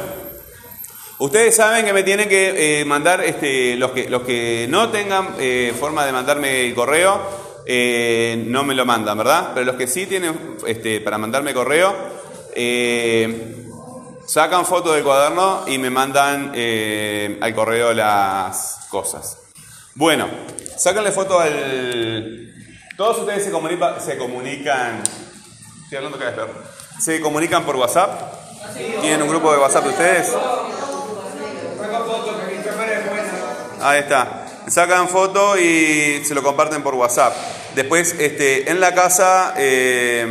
[1.20, 5.36] ustedes saben que me tienen que eh, mandar, este, los, que, los que no tengan
[5.38, 7.20] eh, forma de mandarme el correo,
[7.64, 9.52] eh, no me lo mandan, ¿verdad?
[9.54, 11.94] Pero los que sí tienen este, para mandarme correo,
[14.26, 16.52] sacan foto del cuaderno y me mandan
[17.40, 19.38] al correo las cosas.
[19.94, 20.26] Bueno,
[20.76, 22.52] sácanle foto al...
[22.96, 23.50] Todos ustedes se,
[24.04, 25.02] se comunican...
[25.84, 26.18] Estoy hablando.
[26.98, 28.41] ¿Se comunican por WhatsApp?
[28.74, 30.32] ¿Tienen un grupo de WhatsApp de ustedes?
[33.80, 34.46] Ahí está.
[34.68, 37.34] Sacan foto y se lo comparten por WhatsApp.
[37.74, 40.26] Después, este, en la casa, eh,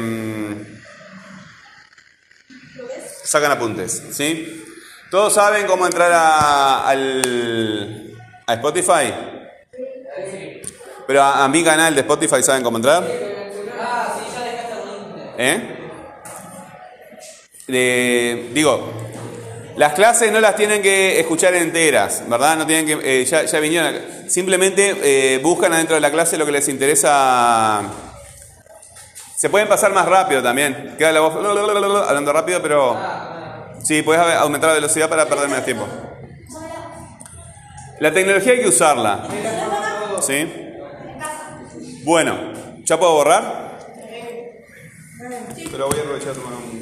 [3.24, 4.64] sacan apuntes, ¿sí?
[5.10, 8.16] ¿Todos saben cómo entrar a, al,
[8.48, 9.14] a Spotify?
[11.08, 13.04] Pero a, a mi canal de Spotify, ¿saben cómo entrar?
[15.38, 15.81] ¿Eh?
[17.72, 18.92] Eh, digo,
[19.78, 22.58] las clases no las tienen que escuchar enteras, ¿verdad?
[22.58, 23.96] No tienen que, eh, ya, ya vinieron.
[24.28, 27.82] Simplemente eh, buscan adentro de la clase lo que les interesa.
[29.36, 30.96] Se pueden pasar más rápido también.
[30.98, 32.98] Queda la voz hablando rápido, pero
[33.84, 35.88] sí, puedes aumentar la velocidad para perder menos tiempo.
[38.00, 39.28] La tecnología hay que usarla.
[40.22, 40.52] ¿Sí?
[42.04, 42.36] Bueno,
[42.84, 43.61] ¿ya puedo borrar?
[45.70, 46.82] Pero voy a aprovechar a tomar un...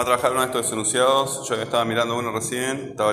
[0.00, 1.46] Vamos a trabajar uno de estos denunciados.
[1.46, 2.88] Yo estaba mirando uno recién.
[2.92, 3.12] Estaba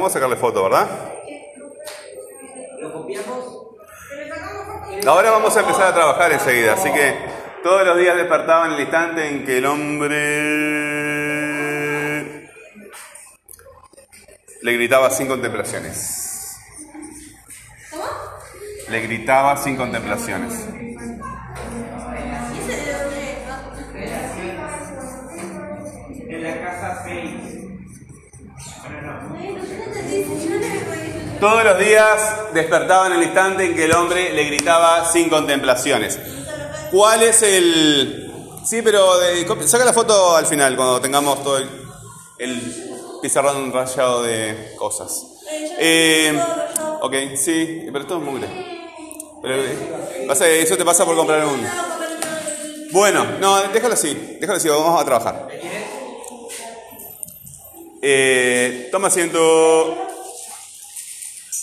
[0.00, 0.88] Cómodo sacarle foto, ¿verdad?
[2.78, 3.66] ¿Lo copiamos?
[5.06, 7.14] Ahora vamos a empezar a trabajar enseguida, así que
[7.62, 10.16] todos los días despertaba en el instante en que el hombre
[14.62, 16.56] le gritaba sin contemplaciones.
[18.88, 20.79] Le gritaba sin contemplaciones.
[31.40, 36.18] Todos los días despertaba en el instante en que el hombre le gritaba sin contemplaciones.
[36.92, 38.30] ¿Cuál es el...?
[38.64, 42.60] Sí, pero de- saca la foto al final, cuando tengamos todo el,
[43.22, 45.24] pizarrón rayado de cosas.
[45.78, 46.38] Eh,
[47.00, 48.46] ok, sí, pero esto es mugre.
[49.42, 50.28] Eh,
[50.62, 51.66] eso te pasa por comprar un...
[52.92, 55.48] Bueno, no, déjalo así, déjalo así, vamos a trabajar.
[58.02, 60.09] Eh, toma asiento.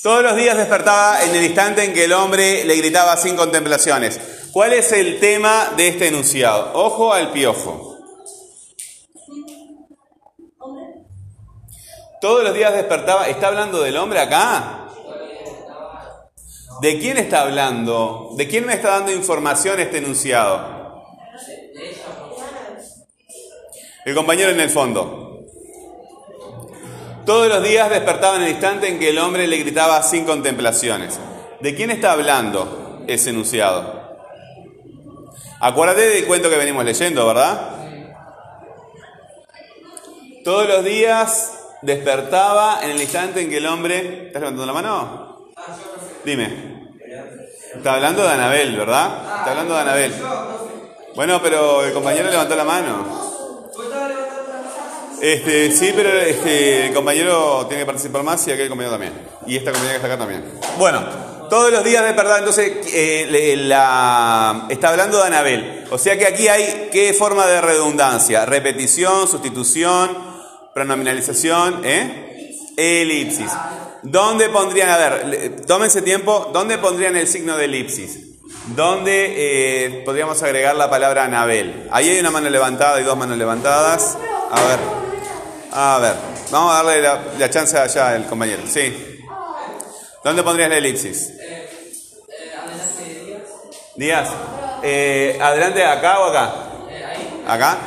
[0.04, 4.20] Todos los días despertaba en el instante en que el hombre le gritaba sin contemplaciones.
[4.52, 6.72] ¿Cuál es el tema de este enunciado?
[6.74, 7.98] Ojo al piojo.
[12.22, 13.28] Todos los días despertaba.
[13.28, 14.88] ¿Está hablando del hombre acá?
[16.82, 18.32] ¿De quién está hablando?
[18.36, 21.06] ¿De quién me está dando información este enunciado?
[24.06, 25.27] El compañero en el fondo.
[27.28, 31.20] Todos los días despertaba en el instante en que el hombre le gritaba sin contemplaciones.
[31.60, 34.16] ¿De quién está hablando ese enunciado?
[35.60, 37.72] Acuérdate del cuento que venimos leyendo, ¿verdad?
[40.46, 41.52] Todos los días
[41.82, 44.28] despertaba en el instante en que el hombre...
[44.28, 45.50] ¿Estás levantando la mano?
[46.24, 46.88] Dime.
[47.76, 49.40] Está hablando de Anabel, ¿verdad?
[49.40, 50.14] Está hablando de Anabel.
[51.14, 53.37] Bueno, pero el compañero levantó la mano.
[55.22, 59.14] Este, sí, pero este, el compañero tiene que participar más y aquel compañero también.
[59.48, 60.44] Y esta compañera que está acá también.
[60.78, 61.04] Bueno,
[61.50, 63.54] todos los días de verdad, entonces eh,
[64.70, 65.86] está hablando de Anabel.
[65.90, 68.46] O sea que aquí hay qué forma de redundancia.
[68.46, 70.18] Repetición, sustitución,
[70.74, 72.52] pronominalización, ¿eh?
[72.78, 73.52] Elipsis.
[74.04, 78.20] ¿Dónde pondrían, a ver, tómense tiempo, ¿dónde pondrían el signo de elipsis?
[78.76, 81.88] ¿Dónde eh, podríamos agregar la palabra Anabel?
[81.92, 84.18] Ahí hay una mano levantada y dos manos levantadas.
[84.52, 85.07] A ver.
[85.72, 86.16] A ver,
[86.52, 87.02] vamos a darle
[87.38, 88.64] la, chance allá al compañero.
[88.68, 89.24] Sí.
[90.24, 91.34] ¿Dónde pondrías la elipsis?
[93.96, 94.30] Díaz.
[94.84, 96.54] Eh, ¿Adelante acá o acá?
[97.48, 97.78] ¿Acá?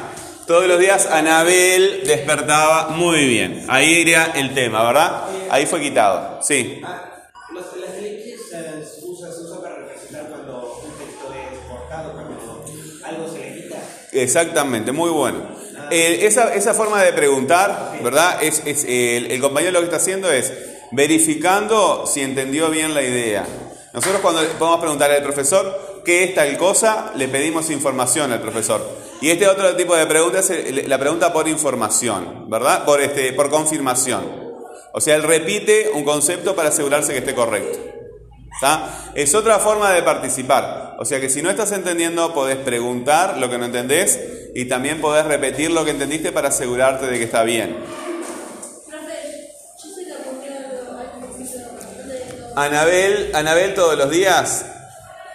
[0.47, 3.65] Todos los días Anabel despertaba muy bien.
[3.69, 5.25] Ahí iría el tema, ¿verdad?
[5.51, 6.41] Ahí fue quitado.
[6.43, 6.81] Sí.
[6.83, 9.29] Las elipsis se, usa,
[9.61, 9.77] para
[10.29, 12.65] cuando un texto es cortado, cuando
[13.05, 13.77] algo se le quita.
[14.13, 15.60] Exactamente, muy bueno.
[15.91, 18.43] Eh, esa, esa forma de preguntar, ¿verdad?
[18.43, 20.53] Es, eh, el, compañero lo que está haciendo es
[20.93, 23.47] verificando si entendió bien la idea.
[23.93, 28.81] Nosotros cuando podemos preguntarle al profesor qué es tal cosa, le pedimos información al profesor.
[29.21, 32.85] Y este otro tipo de pregunta es el- la pregunta por información, ¿verdad?
[32.85, 34.51] Por, este, por confirmación.
[34.93, 37.79] O sea, él repite un concepto para asegurarse que esté correcto.
[38.53, 39.13] ¿Está?
[39.15, 40.97] Es otra forma de participar.
[40.99, 44.19] O sea que si no estás entendiendo, podés preguntar lo que no entendés
[44.55, 47.77] y también podés repetir lo que entendiste para asegurarte de que está bien.
[52.57, 54.67] Anabel, Anabel todos los días.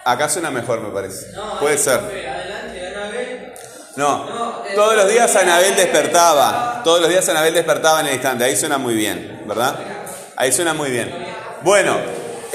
[0.04, 1.28] Acá suena mejor, me parece.
[1.60, 2.00] Puede ser.
[3.96, 4.26] No,
[4.76, 6.82] todos los días Anabel despertaba.
[6.84, 8.44] Todos los días Anabel despertaba en el instante.
[8.44, 9.80] Ahí suena muy bien, ¿verdad?
[10.36, 11.12] Ahí suena muy bien.
[11.64, 11.98] Bueno,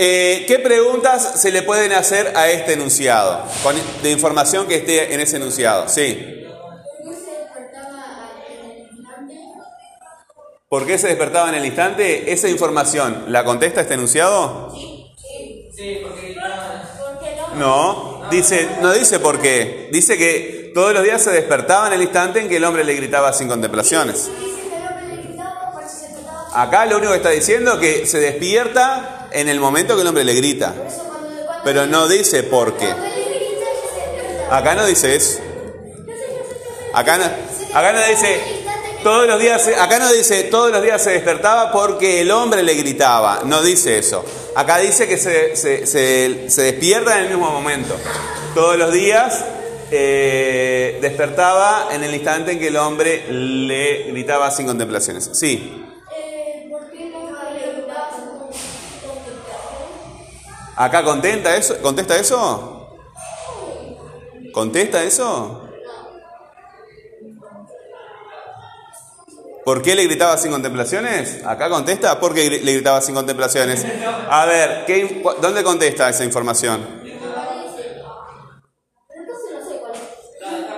[0.03, 3.45] eh, ¿qué preguntas se le pueden hacer a este enunciado?
[3.63, 5.91] Con, de información que esté en ese enunciado.
[5.91, 6.47] Sí.
[10.71, 12.33] ¿Por qué se despertaba en el instante?
[12.33, 14.73] ¿Esa información la contesta este enunciado?
[14.75, 18.23] Sí, ah, Porque no.
[18.23, 19.91] No, dice, no dice por qué.
[19.93, 22.95] Dice que todos los días se despertaba en el instante en que el hombre le
[22.95, 24.31] gritaba sin contemplaciones.
[26.55, 30.09] Acá lo único que está diciendo es que se despierta en el momento que el
[30.09, 30.75] hombre le grita.
[31.65, 32.93] Pero no dice por qué.
[34.51, 35.39] Acá no dice eso.
[36.93, 37.25] Acá no,
[37.79, 38.41] acá no dice
[39.05, 42.75] todos los días, acá no dice todos los días se despertaba porque el hombre le
[42.75, 43.43] gritaba.
[43.45, 44.25] No dice eso.
[44.57, 47.95] Acá dice que se, se- se- se despierta en el mismo momento.
[48.55, 49.45] Todos los días
[49.93, 55.31] eh, despertaba en el instante en que el hombre le gritaba sin contemplaciones.
[55.33, 55.85] Sí.
[60.77, 61.03] Acá
[61.57, 62.99] eso, contesta eso.
[64.53, 65.67] ¿Contesta eso?
[69.65, 71.45] ¿Por qué le gritaba sin contemplaciones?
[71.45, 73.87] Acá contesta, ¿por qué le gritaba sin contemplaciones?
[74.29, 77.01] A ver, ¿qué, cu- ¿dónde contesta esa información?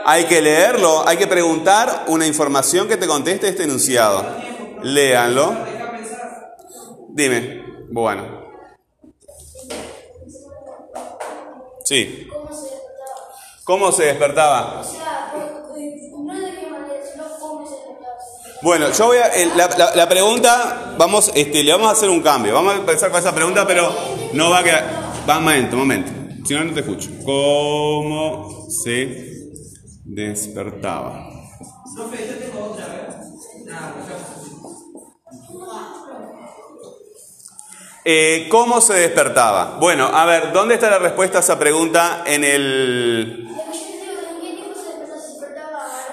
[0.05, 4.27] Hay que leerlo, hay que preguntar una información que te conteste este enunciado.
[4.83, 5.55] Léanlo.
[7.15, 7.65] Dime.
[7.91, 8.42] Bueno.
[11.85, 12.29] Sí.
[12.31, 12.85] ¿Cómo se despertaba?
[13.65, 14.81] ¿Cómo se despertaba?
[14.81, 18.17] O sea, por- eh, no de qué manera, sino cómo se despertaba.
[18.63, 19.29] Bueno, yo voy a.
[19.57, 22.55] la, la- la pregunta, vamos, este, le vamos a hacer un cambio.
[22.55, 23.93] Vamos a empezar con esa pregunta, pero
[24.33, 24.85] no va a quedar.
[25.29, 26.13] Va, un momento, un momento.
[26.47, 27.11] Si no, no te escucho.
[27.25, 29.33] ¿Cómo se
[30.05, 31.29] despertaba?
[38.05, 39.77] Eh, ¿Cómo se despertaba?
[39.79, 43.49] Bueno, a ver, ¿dónde está la respuesta a esa pregunta en el.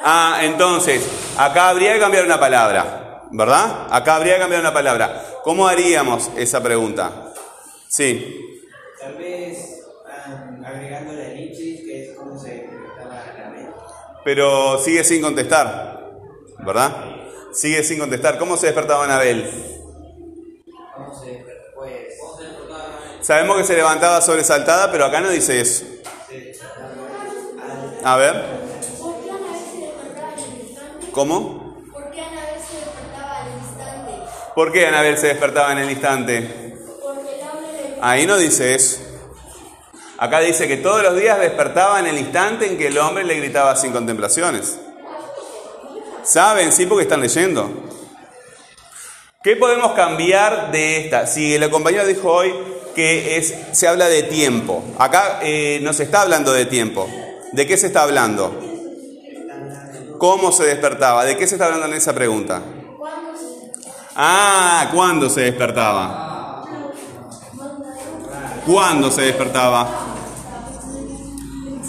[0.03, 1.05] Ah, entonces,
[1.37, 3.87] acá habría que cambiar una palabra, ¿verdad?
[3.89, 5.23] Acá habría que cambiar una palabra.
[5.43, 7.33] ¿Cómo haríamos esa pregunta?
[7.87, 8.61] Sí.
[8.99, 13.73] Tal vez ah, agregando la elipsis, que es como se despertaba la mente.
[14.23, 16.07] Pero sigue sin contestar,
[16.59, 16.91] ¿verdad?
[17.51, 18.37] Sigue sin contestar.
[18.37, 19.49] ¿Cómo se despertaba Anabel?
[20.95, 21.59] ¿Cómo se despertaba?
[21.75, 22.13] Pues
[23.29, 25.85] Sabemos que se levantaba sobresaltada, pero acá no dice eso.
[27.63, 28.43] al A ver.
[31.11, 31.77] ¿cómo?
[31.93, 34.11] ¿Por qué Ana vez se despertaba el instante?
[34.55, 36.75] ¿Por qué Anabel se despertaba en el instante?
[38.01, 38.97] Ahí no dice eso.
[40.17, 43.35] Acá dice que todos los días despertaba en el instante en que el hombre le
[43.35, 44.79] gritaba sin contemplaciones.
[46.23, 46.71] ¿Saben?
[46.71, 47.69] Sí, porque están leyendo.
[49.43, 51.27] ¿Qué podemos cambiar de esta?
[51.27, 54.83] Si el compañero dijo hoy que es, se habla de tiempo.
[54.97, 57.07] Acá eh, no se está hablando de tiempo.
[57.51, 58.53] ¿De qué se está hablando?
[60.17, 61.25] ¿Cómo se despertaba?
[61.25, 62.61] ¿De qué se está hablando en esa pregunta?
[64.15, 66.65] Ah, ¿cuándo se despertaba?
[68.65, 69.87] ¿Cuándo se despertaba?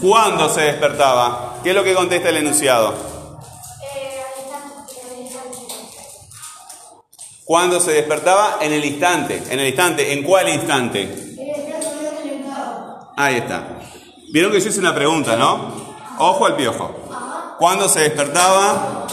[0.00, 1.58] ¿Cuándo se despertaba?
[1.62, 3.09] ¿Qué es lo que contesta el enunciado?
[7.50, 8.58] ¿Cuándo se despertaba?
[8.60, 9.42] En el instante.
[9.50, 10.12] En el instante.
[10.12, 11.36] ¿En cuál instante?
[13.16, 13.80] Ahí está.
[14.28, 15.96] Vieron que yo hice una pregunta, ¿no?
[16.20, 16.94] Ojo al piojo.
[17.58, 19.04] ¿Cuándo se despertaba?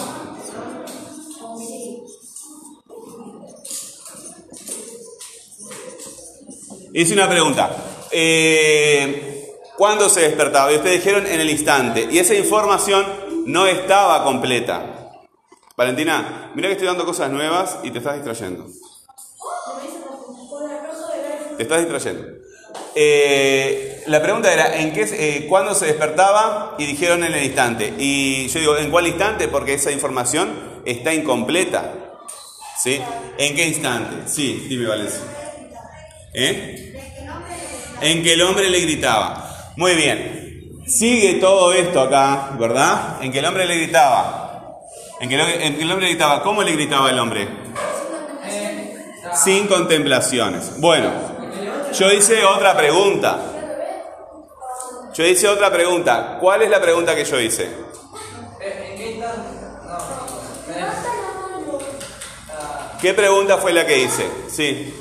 [6.94, 7.72] Hice una pregunta.
[8.12, 10.72] Eh, ¿Cuándo se despertaba?
[10.72, 12.08] Y ustedes dijeron en el instante.
[12.12, 13.04] Y esa información
[13.48, 15.07] no estaba completa.
[15.78, 18.66] Valentina, mira que estoy dando cosas nuevas y te estás distrayendo.
[21.56, 22.28] Te estás distrayendo.
[22.96, 26.74] Eh, la pregunta era, ¿en qué, eh, ¿cuándo se despertaba?
[26.80, 27.94] Y dijeron en el instante.
[28.00, 29.48] Y yo digo, ¿en cuál instante?
[29.48, 31.94] Porque esa información está incompleta.
[32.82, 33.00] ¿Sí?
[33.38, 34.28] ¿En qué instante?
[34.28, 35.22] Sí, dime Valencia.
[36.34, 37.00] ¿Eh?
[38.02, 39.74] En que el hombre le gritaba.
[39.76, 40.84] Muy bien.
[40.88, 43.22] Sigue todo esto acá, ¿verdad?
[43.22, 44.47] En que el hombre le gritaba.
[45.20, 46.44] En que, el, hombre gritaba.
[46.44, 47.48] ¿Cómo le gritaba el hombre?
[49.34, 50.80] Sin contemplaciones.
[50.80, 51.12] Bueno,
[51.94, 53.40] yo hice otra pregunta.
[55.14, 56.38] Yo hice otra pregunta.
[56.40, 57.70] ¿Cuál es la pregunta que yo hice?
[63.02, 64.28] ¿Qué pregunta fue la que hice?
[64.50, 64.94] Sí.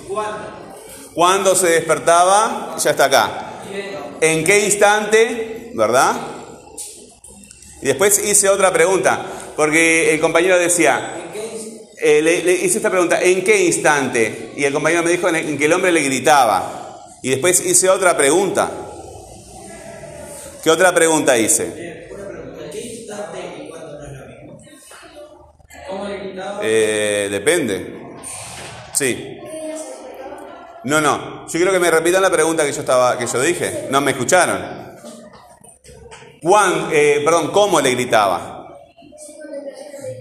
[1.14, 2.76] ¿Cuándo se despertaba?
[2.78, 3.30] Ya está acá.
[4.20, 5.72] ¿En qué instante?
[5.74, 6.14] ¿Verdad?
[7.82, 9.24] Y después hice otra pregunta,
[9.56, 11.14] porque el compañero decía,
[11.98, 14.52] eh, le, hice esta pregunta, ¿en qué instante?
[14.54, 17.00] Y el compañero me dijo en, que el hombre le gritaba.
[17.22, 18.70] Y después hice otra pregunta.
[20.62, 21.96] ¿Qué otra pregunta hice?
[26.62, 27.96] Eh, depende.
[28.92, 29.38] Sí.
[30.84, 31.46] No, no.
[31.46, 33.88] Yo quiero que me repitan la pregunta que yo estaba, que yo dije.
[33.90, 34.86] No me escucharon.
[36.42, 38.55] ¿Cuán, eh, perdón, ¿cómo le gritaba?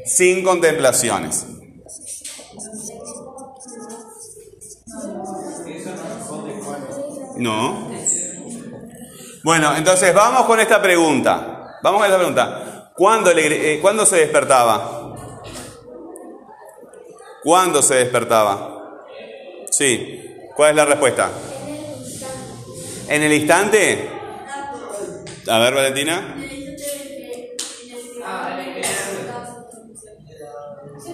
[0.05, 1.45] Sin contemplaciones.
[7.37, 7.91] No.
[9.43, 11.79] Bueno, entonces vamos con esta pregunta.
[11.83, 12.91] Vamos con esta pregunta.
[12.95, 15.15] ¿Cuándo, le, eh, ¿cuándo se despertaba?
[17.43, 19.03] ¿Cuándo se despertaba?
[19.69, 20.21] Sí.
[20.55, 21.29] ¿Cuál es la respuesta?
[23.07, 24.09] ¿En el instante?
[25.47, 26.35] A ver, Valentina.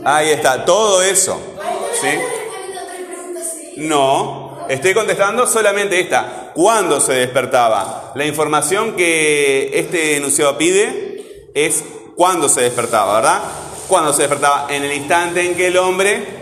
[0.04, 1.40] Ahí está, todo eso.
[2.02, 2.08] ¿Sí?
[3.78, 6.52] No, estoy contestando solamente esta.
[6.54, 8.12] ¿Cuándo se despertaba?
[8.16, 11.84] La información que este enunciado pide es
[12.16, 13.42] cuándo se despertaba, ¿verdad?
[13.88, 14.68] ¿Cuándo se despertaba?
[14.70, 16.42] En el instante en que el hombre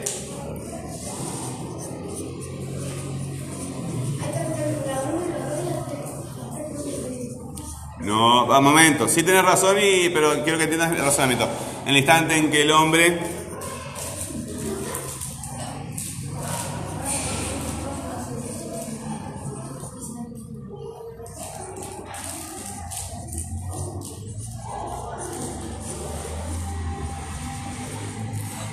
[7.99, 11.47] No, a momento, sí tenés razón, y, pero quiero que entiendas el razonamiento.
[11.83, 13.19] En el instante en que el hombre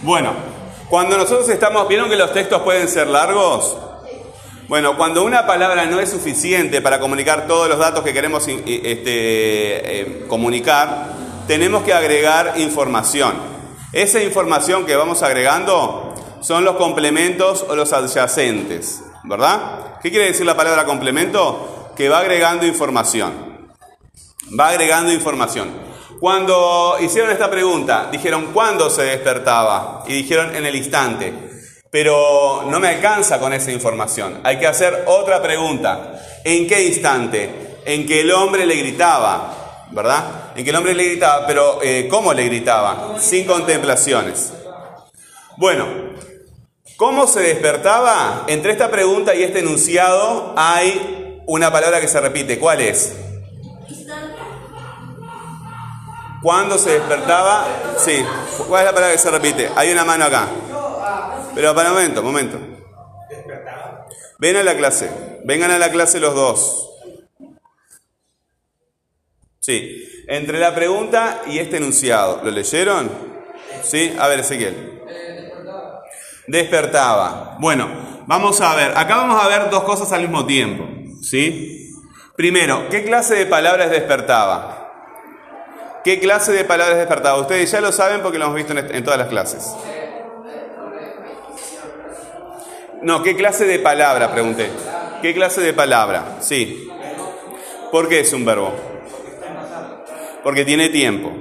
[0.06, 0.34] Bueno,
[0.88, 3.76] cuando nosotros estamos, ¿vieron que los textos pueden ser largos?
[4.68, 8.62] Bueno, cuando una palabra no es suficiente para comunicar todos los datos que queremos este,
[8.66, 11.08] eh, comunicar,
[11.48, 13.34] tenemos que agregar información.
[13.92, 19.98] Esa información que vamos agregando son los complementos o los adyacentes, ¿verdad?
[20.00, 21.90] ¿Qué quiere decir la palabra complemento?
[21.96, 23.32] Que va agregando información.
[24.56, 25.85] Va agregando información.
[26.20, 31.32] Cuando hicieron esta pregunta, dijeron cuándo se despertaba y dijeron en el instante.
[31.90, 34.40] Pero no me alcanza con esa información.
[34.42, 36.20] Hay que hacer otra pregunta.
[36.42, 37.78] ¿En qué instante?
[37.84, 40.52] En que el hombre le gritaba, ¿verdad?
[40.56, 43.16] En que el hombre le gritaba, pero eh, ¿cómo le gritaba?
[43.20, 44.52] Sin contemplaciones.
[45.56, 45.86] Bueno,
[46.96, 48.44] ¿cómo se despertaba?
[48.46, 52.58] Entre esta pregunta y este enunciado hay una palabra que se repite.
[52.58, 53.25] ¿Cuál es?
[56.42, 57.66] ¿Cuándo se despertaba?
[57.98, 58.24] Sí.
[58.68, 59.70] ¿Cuál es la palabra que se repite?
[59.74, 60.48] Hay una mano acá.
[61.54, 62.58] Pero para un momento, momento.
[64.38, 65.10] Ven a la clase.
[65.44, 66.90] Vengan a la clase los dos.
[69.60, 70.24] Sí.
[70.28, 72.40] Entre la pregunta y este enunciado.
[72.44, 73.10] ¿Lo leyeron?
[73.82, 74.14] ¿Sí?
[74.18, 75.02] A ver, Ezequiel.
[76.46, 77.56] Despertaba.
[77.58, 77.88] Bueno,
[78.26, 78.92] vamos a ver.
[78.96, 80.86] Acá vamos a ver dos cosas al mismo tiempo.
[81.22, 81.94] ¿Sí?
[82.36, 84.85] Primero, ¿qué clase de palabras despertaba?
[86.06, 87.36] ¿Qué clase de palabras despertaba?
[87.40, 89.74] Ustedes ya lo saben porque lo hemos visto en, todas las clases.
[93.02, 94.30] No, ¿qué clase de palabra?
[94.30, 94.70] Pregunté.
[95.20, 96.36] ¿Qué clase de palabra?
[96.38, 96.88] Sí.
[97.90, 98.72] ¿Por qué es un verbo?
[100.44, 101.32] Porque tiene tiempo,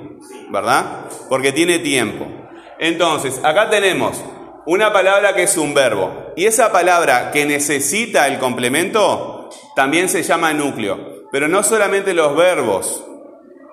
[0.50, 1.10] ¿verdad?
[1.30, 2.26] Porque tiene tiempo.
[2.80, 4.20] Entonces, acá tenemos
[4.66, 6.34] una palabra que es un verbo.
[6.36, 11.28] Y esa palabra que necesita el complemento también se llama núcleo.
[11.32, 13.04] Pero no solamente los verbos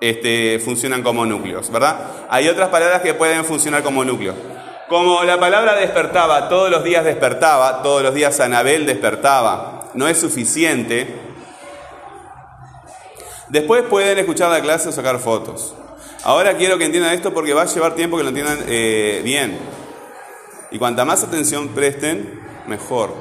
[0.03, 1.97] este, funcionan como núcleos, ¿verdad?
[2.29, 4.35] Hay otras palabras que pueden funcionar como núcleos.
[4.89, 10.17] Como la palabra despertaba, todos los días despertaba, todos los días Anabel despertaba, no es
[10.17, 11.07] suficiente.
[13.47, 15.73] Después pueden escuchar la clase o sacar fotos.
[16.25, 19.57] Ahora quiero que entiendan esto porque va a llevar tiempo que lo entiendan eh, bien.
[20.71, 23.13] Y cuanta más atención presten, mejor.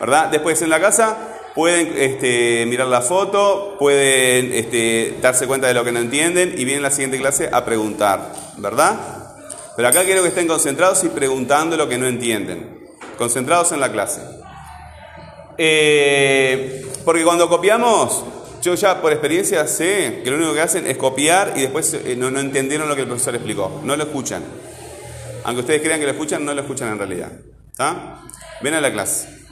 [0.00, 0.28] ¿Verdad?
[0.28, 5.84] Después en la casa pueden este, mirar la foto, pueden este, darse cuenta de lo
[5.84, 8.32] que no entienden y vienen la siguiente clase a preguntar.
[8.58, 9.34] ¿Verdad?
[9.76, 12.86] Pero acá quiero que estén concentrados y preguntando lo que no entienden.
[13.16, 14.20] Concentrados en la clase.
[15.56, 18.24] Eh, porque cuando copiamos,
[18.62, 22.16] yo ya por experiencia sé que lo único que hacen es copiar y después eh,
[22.16, 23.80] no, no entendieron lo que el profesor explicó.
[23.84, 24.42] No lo escuchan.
[25.44, 27.32] Aunque ustedes crean que lo escuchan, no lo escuchan en realidad.
[27.70, 28.22] ¿Está?
[28.62, 29.43] Ven a la clase.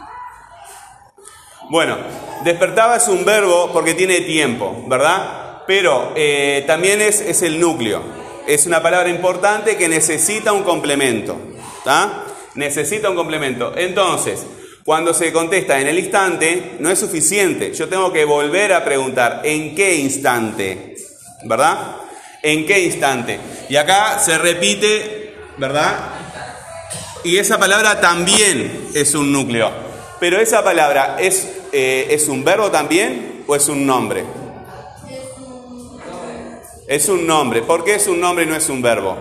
[1.70, 1.96] Bueno,
[2.44, 5.62] despertaba es un verbo porque tiene tiempo, ¿verdad?
[5.66, 8.02] Pero eh, también es, el núcleo
[8.46, 11.38] es una palabra importante que necesita un complemento.
[11.84, 12.24] ¿tá?
[12.54, 13.72] Necesita un complemento.
[13.76, 14.44] Entonces,
[14.84, 17.72] cuando se contesta en el instante, no es suficiente.
[17.72, 20.96] Yo tengo que volver a preguntar, ¿en qué instante?
[21.44, 21.96] ¿Verdad?
[22.42, 23.38] ¿En qué instante?
[23.68, 26.10] Y acá se repite, ¿verdad?
[27.24, 29.70] Y esa palabra también es un núcleo.
[30.22, 34.24] Pero esa palabra es, eh, ¿es un verbo también o es un nombre?
[36.86, 37.62] Es un nombre.
[37.62, 39.16] ¿Por qué es un nombre y no es un verbo?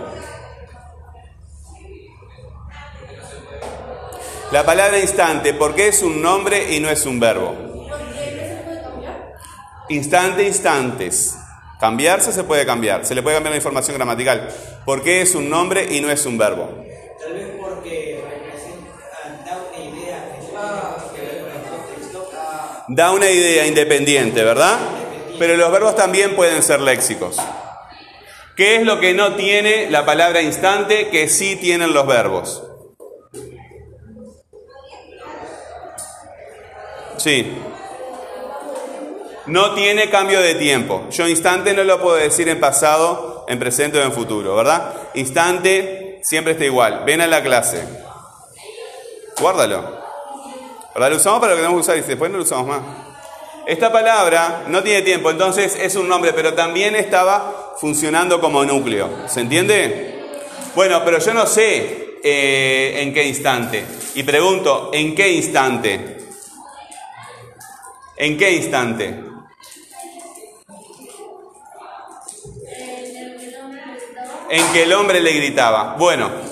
[4.52, 7.88] La palabra instante, ¿por qué es un nombre y no es un verbo?
[9.88, 11.36] Instante, instantes.
[11.80, 14.48] Cambiarse se puede cambiar, se le puede cambiar la información gramatical.
[14.84, 16.70] ¿Por qué es un nombre y no es un verbo?
[17.18, 17.61] Tal vez
[22.94, 24.78] Da una idea independiente, ¿verdad?
[25.38, 27.38] Pero los verbos también pueden ser léxicos.
[28.54, 32.62] ¿Qué es lo que no tiene la palabra instante que sí tienen los verbos?
[37.16, 37.50] Sí.
[39.46, 41.06] No tiene cambio de tiempo.
[41.10, 44.92] Yo instante no lo puedo decir en pasado, en presente o en futuro, ¿verdad?
[45.14, 47.04] Instante siempre está igual.
[47.06, 47.82] Ven a la clase.
[49.40, 50.01] Guárdalo.
[50.94, 51.10] ¿Verdad?
[51.10, 52.80] Lo usamos para lo que tenemos que usar y después no lo usamos más.
[53.66, 59.08] Esta palabra no tiene tiempo, entonces es un nombre, pero también estaba funcionando como núcleo.
[59.28, 60.20] ¿Se entiende?
[60.74, 63.84] Bueno, pero yo no sé eh, en qué instante.
[64.14, 66.18] Y pregunto, ¿en qué instante?
[68.16, 69.24] ¿En qué instante?
[74.50, 75.94] En que el hombre le gritaba.
[75.98, 76.51] Bueno.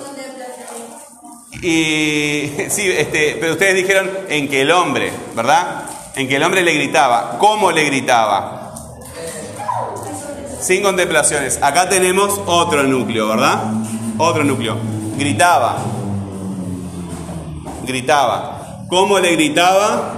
[1.63, 5.85] Y sí, este, pero ustedes dijeron en que el hombre, ¿verdad?
[6.17, 7.39] En que el hombre le gritaba.
[7.39, 8.75] ¿Cómo le gritaba?
[10.61, 11.59] Sin contemplaciones.
[11.63, 13.73] Acá tenemos otro núcleo, ¿verdad?
[14.19, 14.77] Otro núcleo.
[15.17, 15.79] Gritaba.
[17.85, 18.87] Gritaba.
[18.89, 20.15] ¿Cómo le gritaba?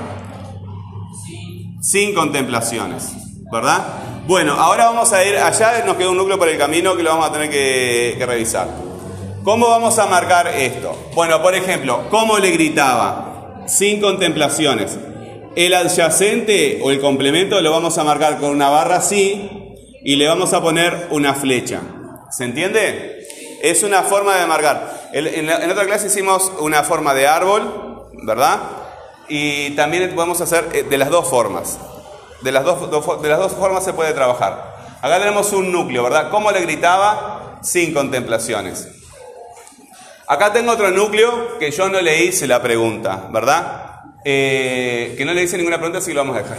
[1.80, 3.12] Sin contemplaciones,
[3.51, 3.84] ¿verdad?
[4.26, 7.11] Bueno, ahora vamos a ir allá, nos queda un núcleo por el camino que lo
[7.11, 8.91] vamos a tener que, que revisar.
[9.45, 10.97] ¿Cómo vamos a marcar esto?
[11.14, 13.64] Bueno, por ejemplo, ¿cómo le gritaba?
[13.66, 14.97] Sin contemplaciones.
[15.57, 19.51] El adyacente o el complemento lo vamos a marcar con una barra así
[20.05, 21.80] y le vamos a poner una flecha.
[22.30, 23.26] ¿Se entiende?
[23.62, 25.11] Es una forma de marcar.
[25.12, 28.61] En, otra clase hicimos una forma de árbol, ¿verdad?
[29.28, 31.80] Y también podemos hacer eh, de las dos formas.
[32.43, 34.72] De las dos, de las dos formas se puede trabajar.
[35.03, 36.30] Acá tenemos un núcleo, ¿verdad?
[36.30, 37.59] ¿Cómo le gritaba?
[37.61, 39.02] Sin contemplaciones.
[40.27, 43.93] Acá tengo otro núcleo que yo no le hice la pregunta, ¿verdad?
[44.25, 46.59] Eh, que no le hice ninguna pregunta, así lo vamos a dejar.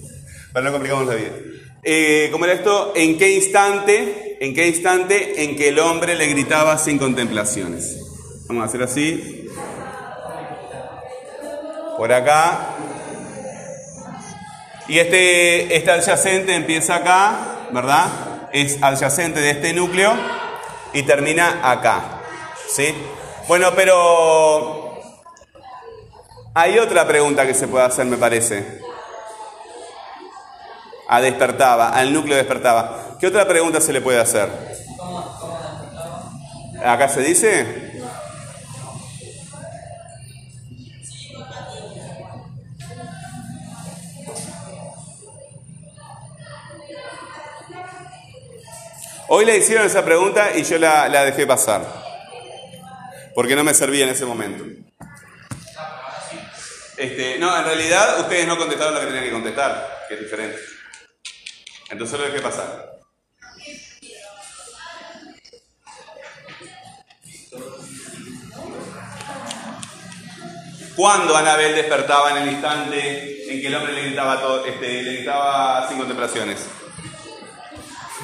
[0.52, 1.30] Para no complicarnos la vida.
[1.82, 2.92] Eh, ¿Cómo era esto?
[2.94, 4.38] ¿En qué instante?
[4.40, 7.98] ¿En qué instante en que el hombre le gritaba sin contemplaciones?
[8.48, 9.48] Vamos a hacer así.
[11.96, 12.68] Por acá.
[14.88, 18.48] Y este, este adyacente empieza acá, ¿verdad?
[18.52, 20.12] Es adyacente de este núcleo
[20.92, 22.21] y termina acá.
[22.74, 22.94] ¿Sí?
[23.48, 24.98] Bueno, pero
[26.54, 28.80] hay otra pregunta que se puede hacer, me parece.
[31.06, 33.18] A despertaba, al núcleo despertaba.
[33.20, 34.48] ¿Qué otra pregunta se le puede hacer?
[36.82, 38.00] ¿Acá se dice?
[49.28, 52.01] Hoy le hicieron esa pregunta y yo la, la dejé pasar.
[53.34, 54.64] Porque no me servía en ese momento.
[56.96, 60.58] Este, no, en realidad ustedes no contestaron lo que tenían que contestar, que es diferente.
[61.90, 62.92] Entonces lo dejé pasar.
[70.94, 75.14] ¿Cuándo Anabel despertaba en el instante en que el hombre le gritaba, todo, este, le
[75.14, 76.66] gritaba sin contemplaciones?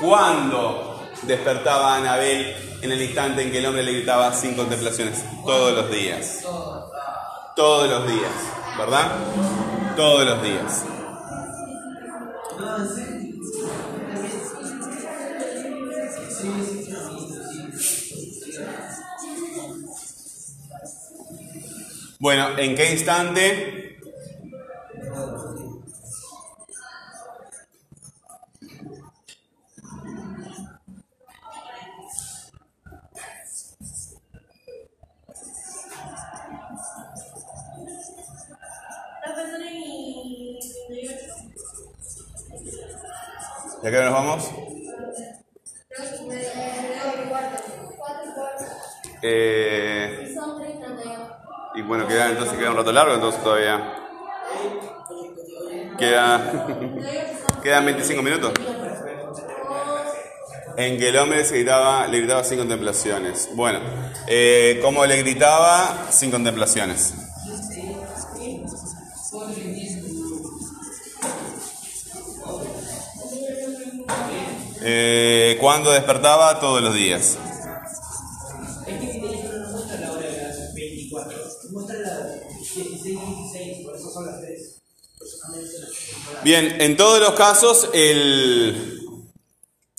[0.01, 5.25] ¿Cuándo despertaba Anabel en el instante en que el hombre le gritaba sin contemplaciones?
[5.45, 6.45] Todos los días.
[7.57, 8.33] Todos los días,
[8.79, 9.11] ¿verdad?
[9.97, 10.85] Todos los días.
[22.21, 23.88] Bueno, ¿en qué instante?
[43.89, 44.51] ¿Y a qué hora nos vamos?
[49.23, 51.29] Eh, Son 31.
[51.75, 53.95] y bueno, queda, entonces queda un rato largo, entonces todavía.
[55.99, 56.67] Queda,
[57.63, 58.53] quedan 25 minutos.
[60.77, 63.49] En que el hombre se gritaba, le gritaba sin contemplaciones.
[63.55, 63.81] Bueno,
[64.27, 67.15] eh, ¿cómo le gritaba sin contemplaciones?
[74.91, 76.59] Eh, ¿Cuándo despertaba?
[76.61, 77.37] Todos los días.
[78.87, 81.39] Es que mi teléfono no muestra la hora de las 24,
[81.73, 84.81] muestra las 16 16, por eso son las 3.
[86.43, 89.03] Bien, en todos los casos el,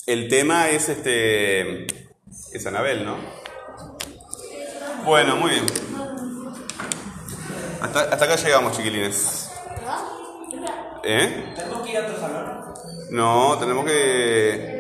[0.08, 1.86] el tema es este
[2.52, 3.18] es Anabel, ¿no?
[5.06, 5.66] Bueno, muy bien.
[7.80, 9.52] Hasta, hasta acá llegamos, chiquilines.
[11.04, 11.54] ¿Eh?
[11.56, 12.74] ¿Tenemos que ir a otro salón?
[13.12, 14.79] No, tenemos que...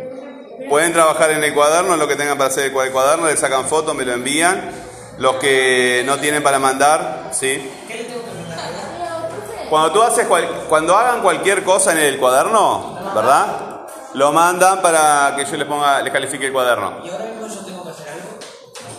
[0.67, 3.37] Pueden trabajar en el cuaderno, lo que tengan para hacer el cua- el cuaderno, le
[3.37, 4.71] sacan fotos, me lo envían.
[5.17, 7.69] Los que no tienen para mandar, ¿sí?
[7.87, 9.29] ¿Qué le tengo que mandar?
[9.69, 13.85] Cuando tú haces cual- cuando hagan cualquier cosa en el cuaderno, ¿verdad?
[14.13, 17.01] Lo mandan para que yo les ponga, les califique el cuaderno.
[17.05, 18.39] ¿Y ahora mismo yo tengo que hacer algo?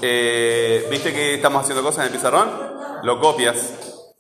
[0.03, 2.51] Eh, ¿Viste que estamos haciendo cosas en el pizarrón?
[3.03, 3.57] Lo copias.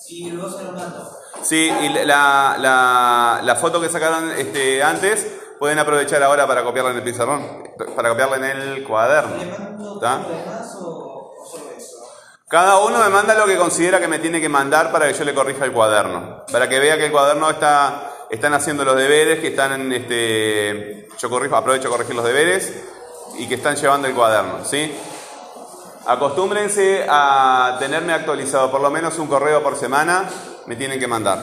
[0.08, 1.08] Y luego se lo mando.
[1.42, 5.26] Sí, y la, la, la foto que sacaron este, antes
[5.60, 7.62] pueden aprovechar ahora para copiarla en el pizarrón,
[7.94, 9.36] para copiarla en el cuaderno.
[9.36, 10.22] ¿Le mando ¿Está?
[10.22, 11.96] todo lo demás o, o solo eso?
[12.48, 15.22] Cada uno me manda lo que considera que me tiene que mandar para que yo
[15.22, 16.46] le corrija el cuaderno.
[16.50, 21.08] Para que vea que el cuaderno está, están haciendo los deberes, que están en este.
[21.18, 22.72] Yo corrijo, aprovecho a corregir los deberes
[23.36, 24.98] y que están llevando el cuaderno, ¿sí?
[26.06, 30.24] Acostúmbrense a tenerme actualizado por lo menos un correo por semana,
[30.64, 31.38] me tienen que mandar.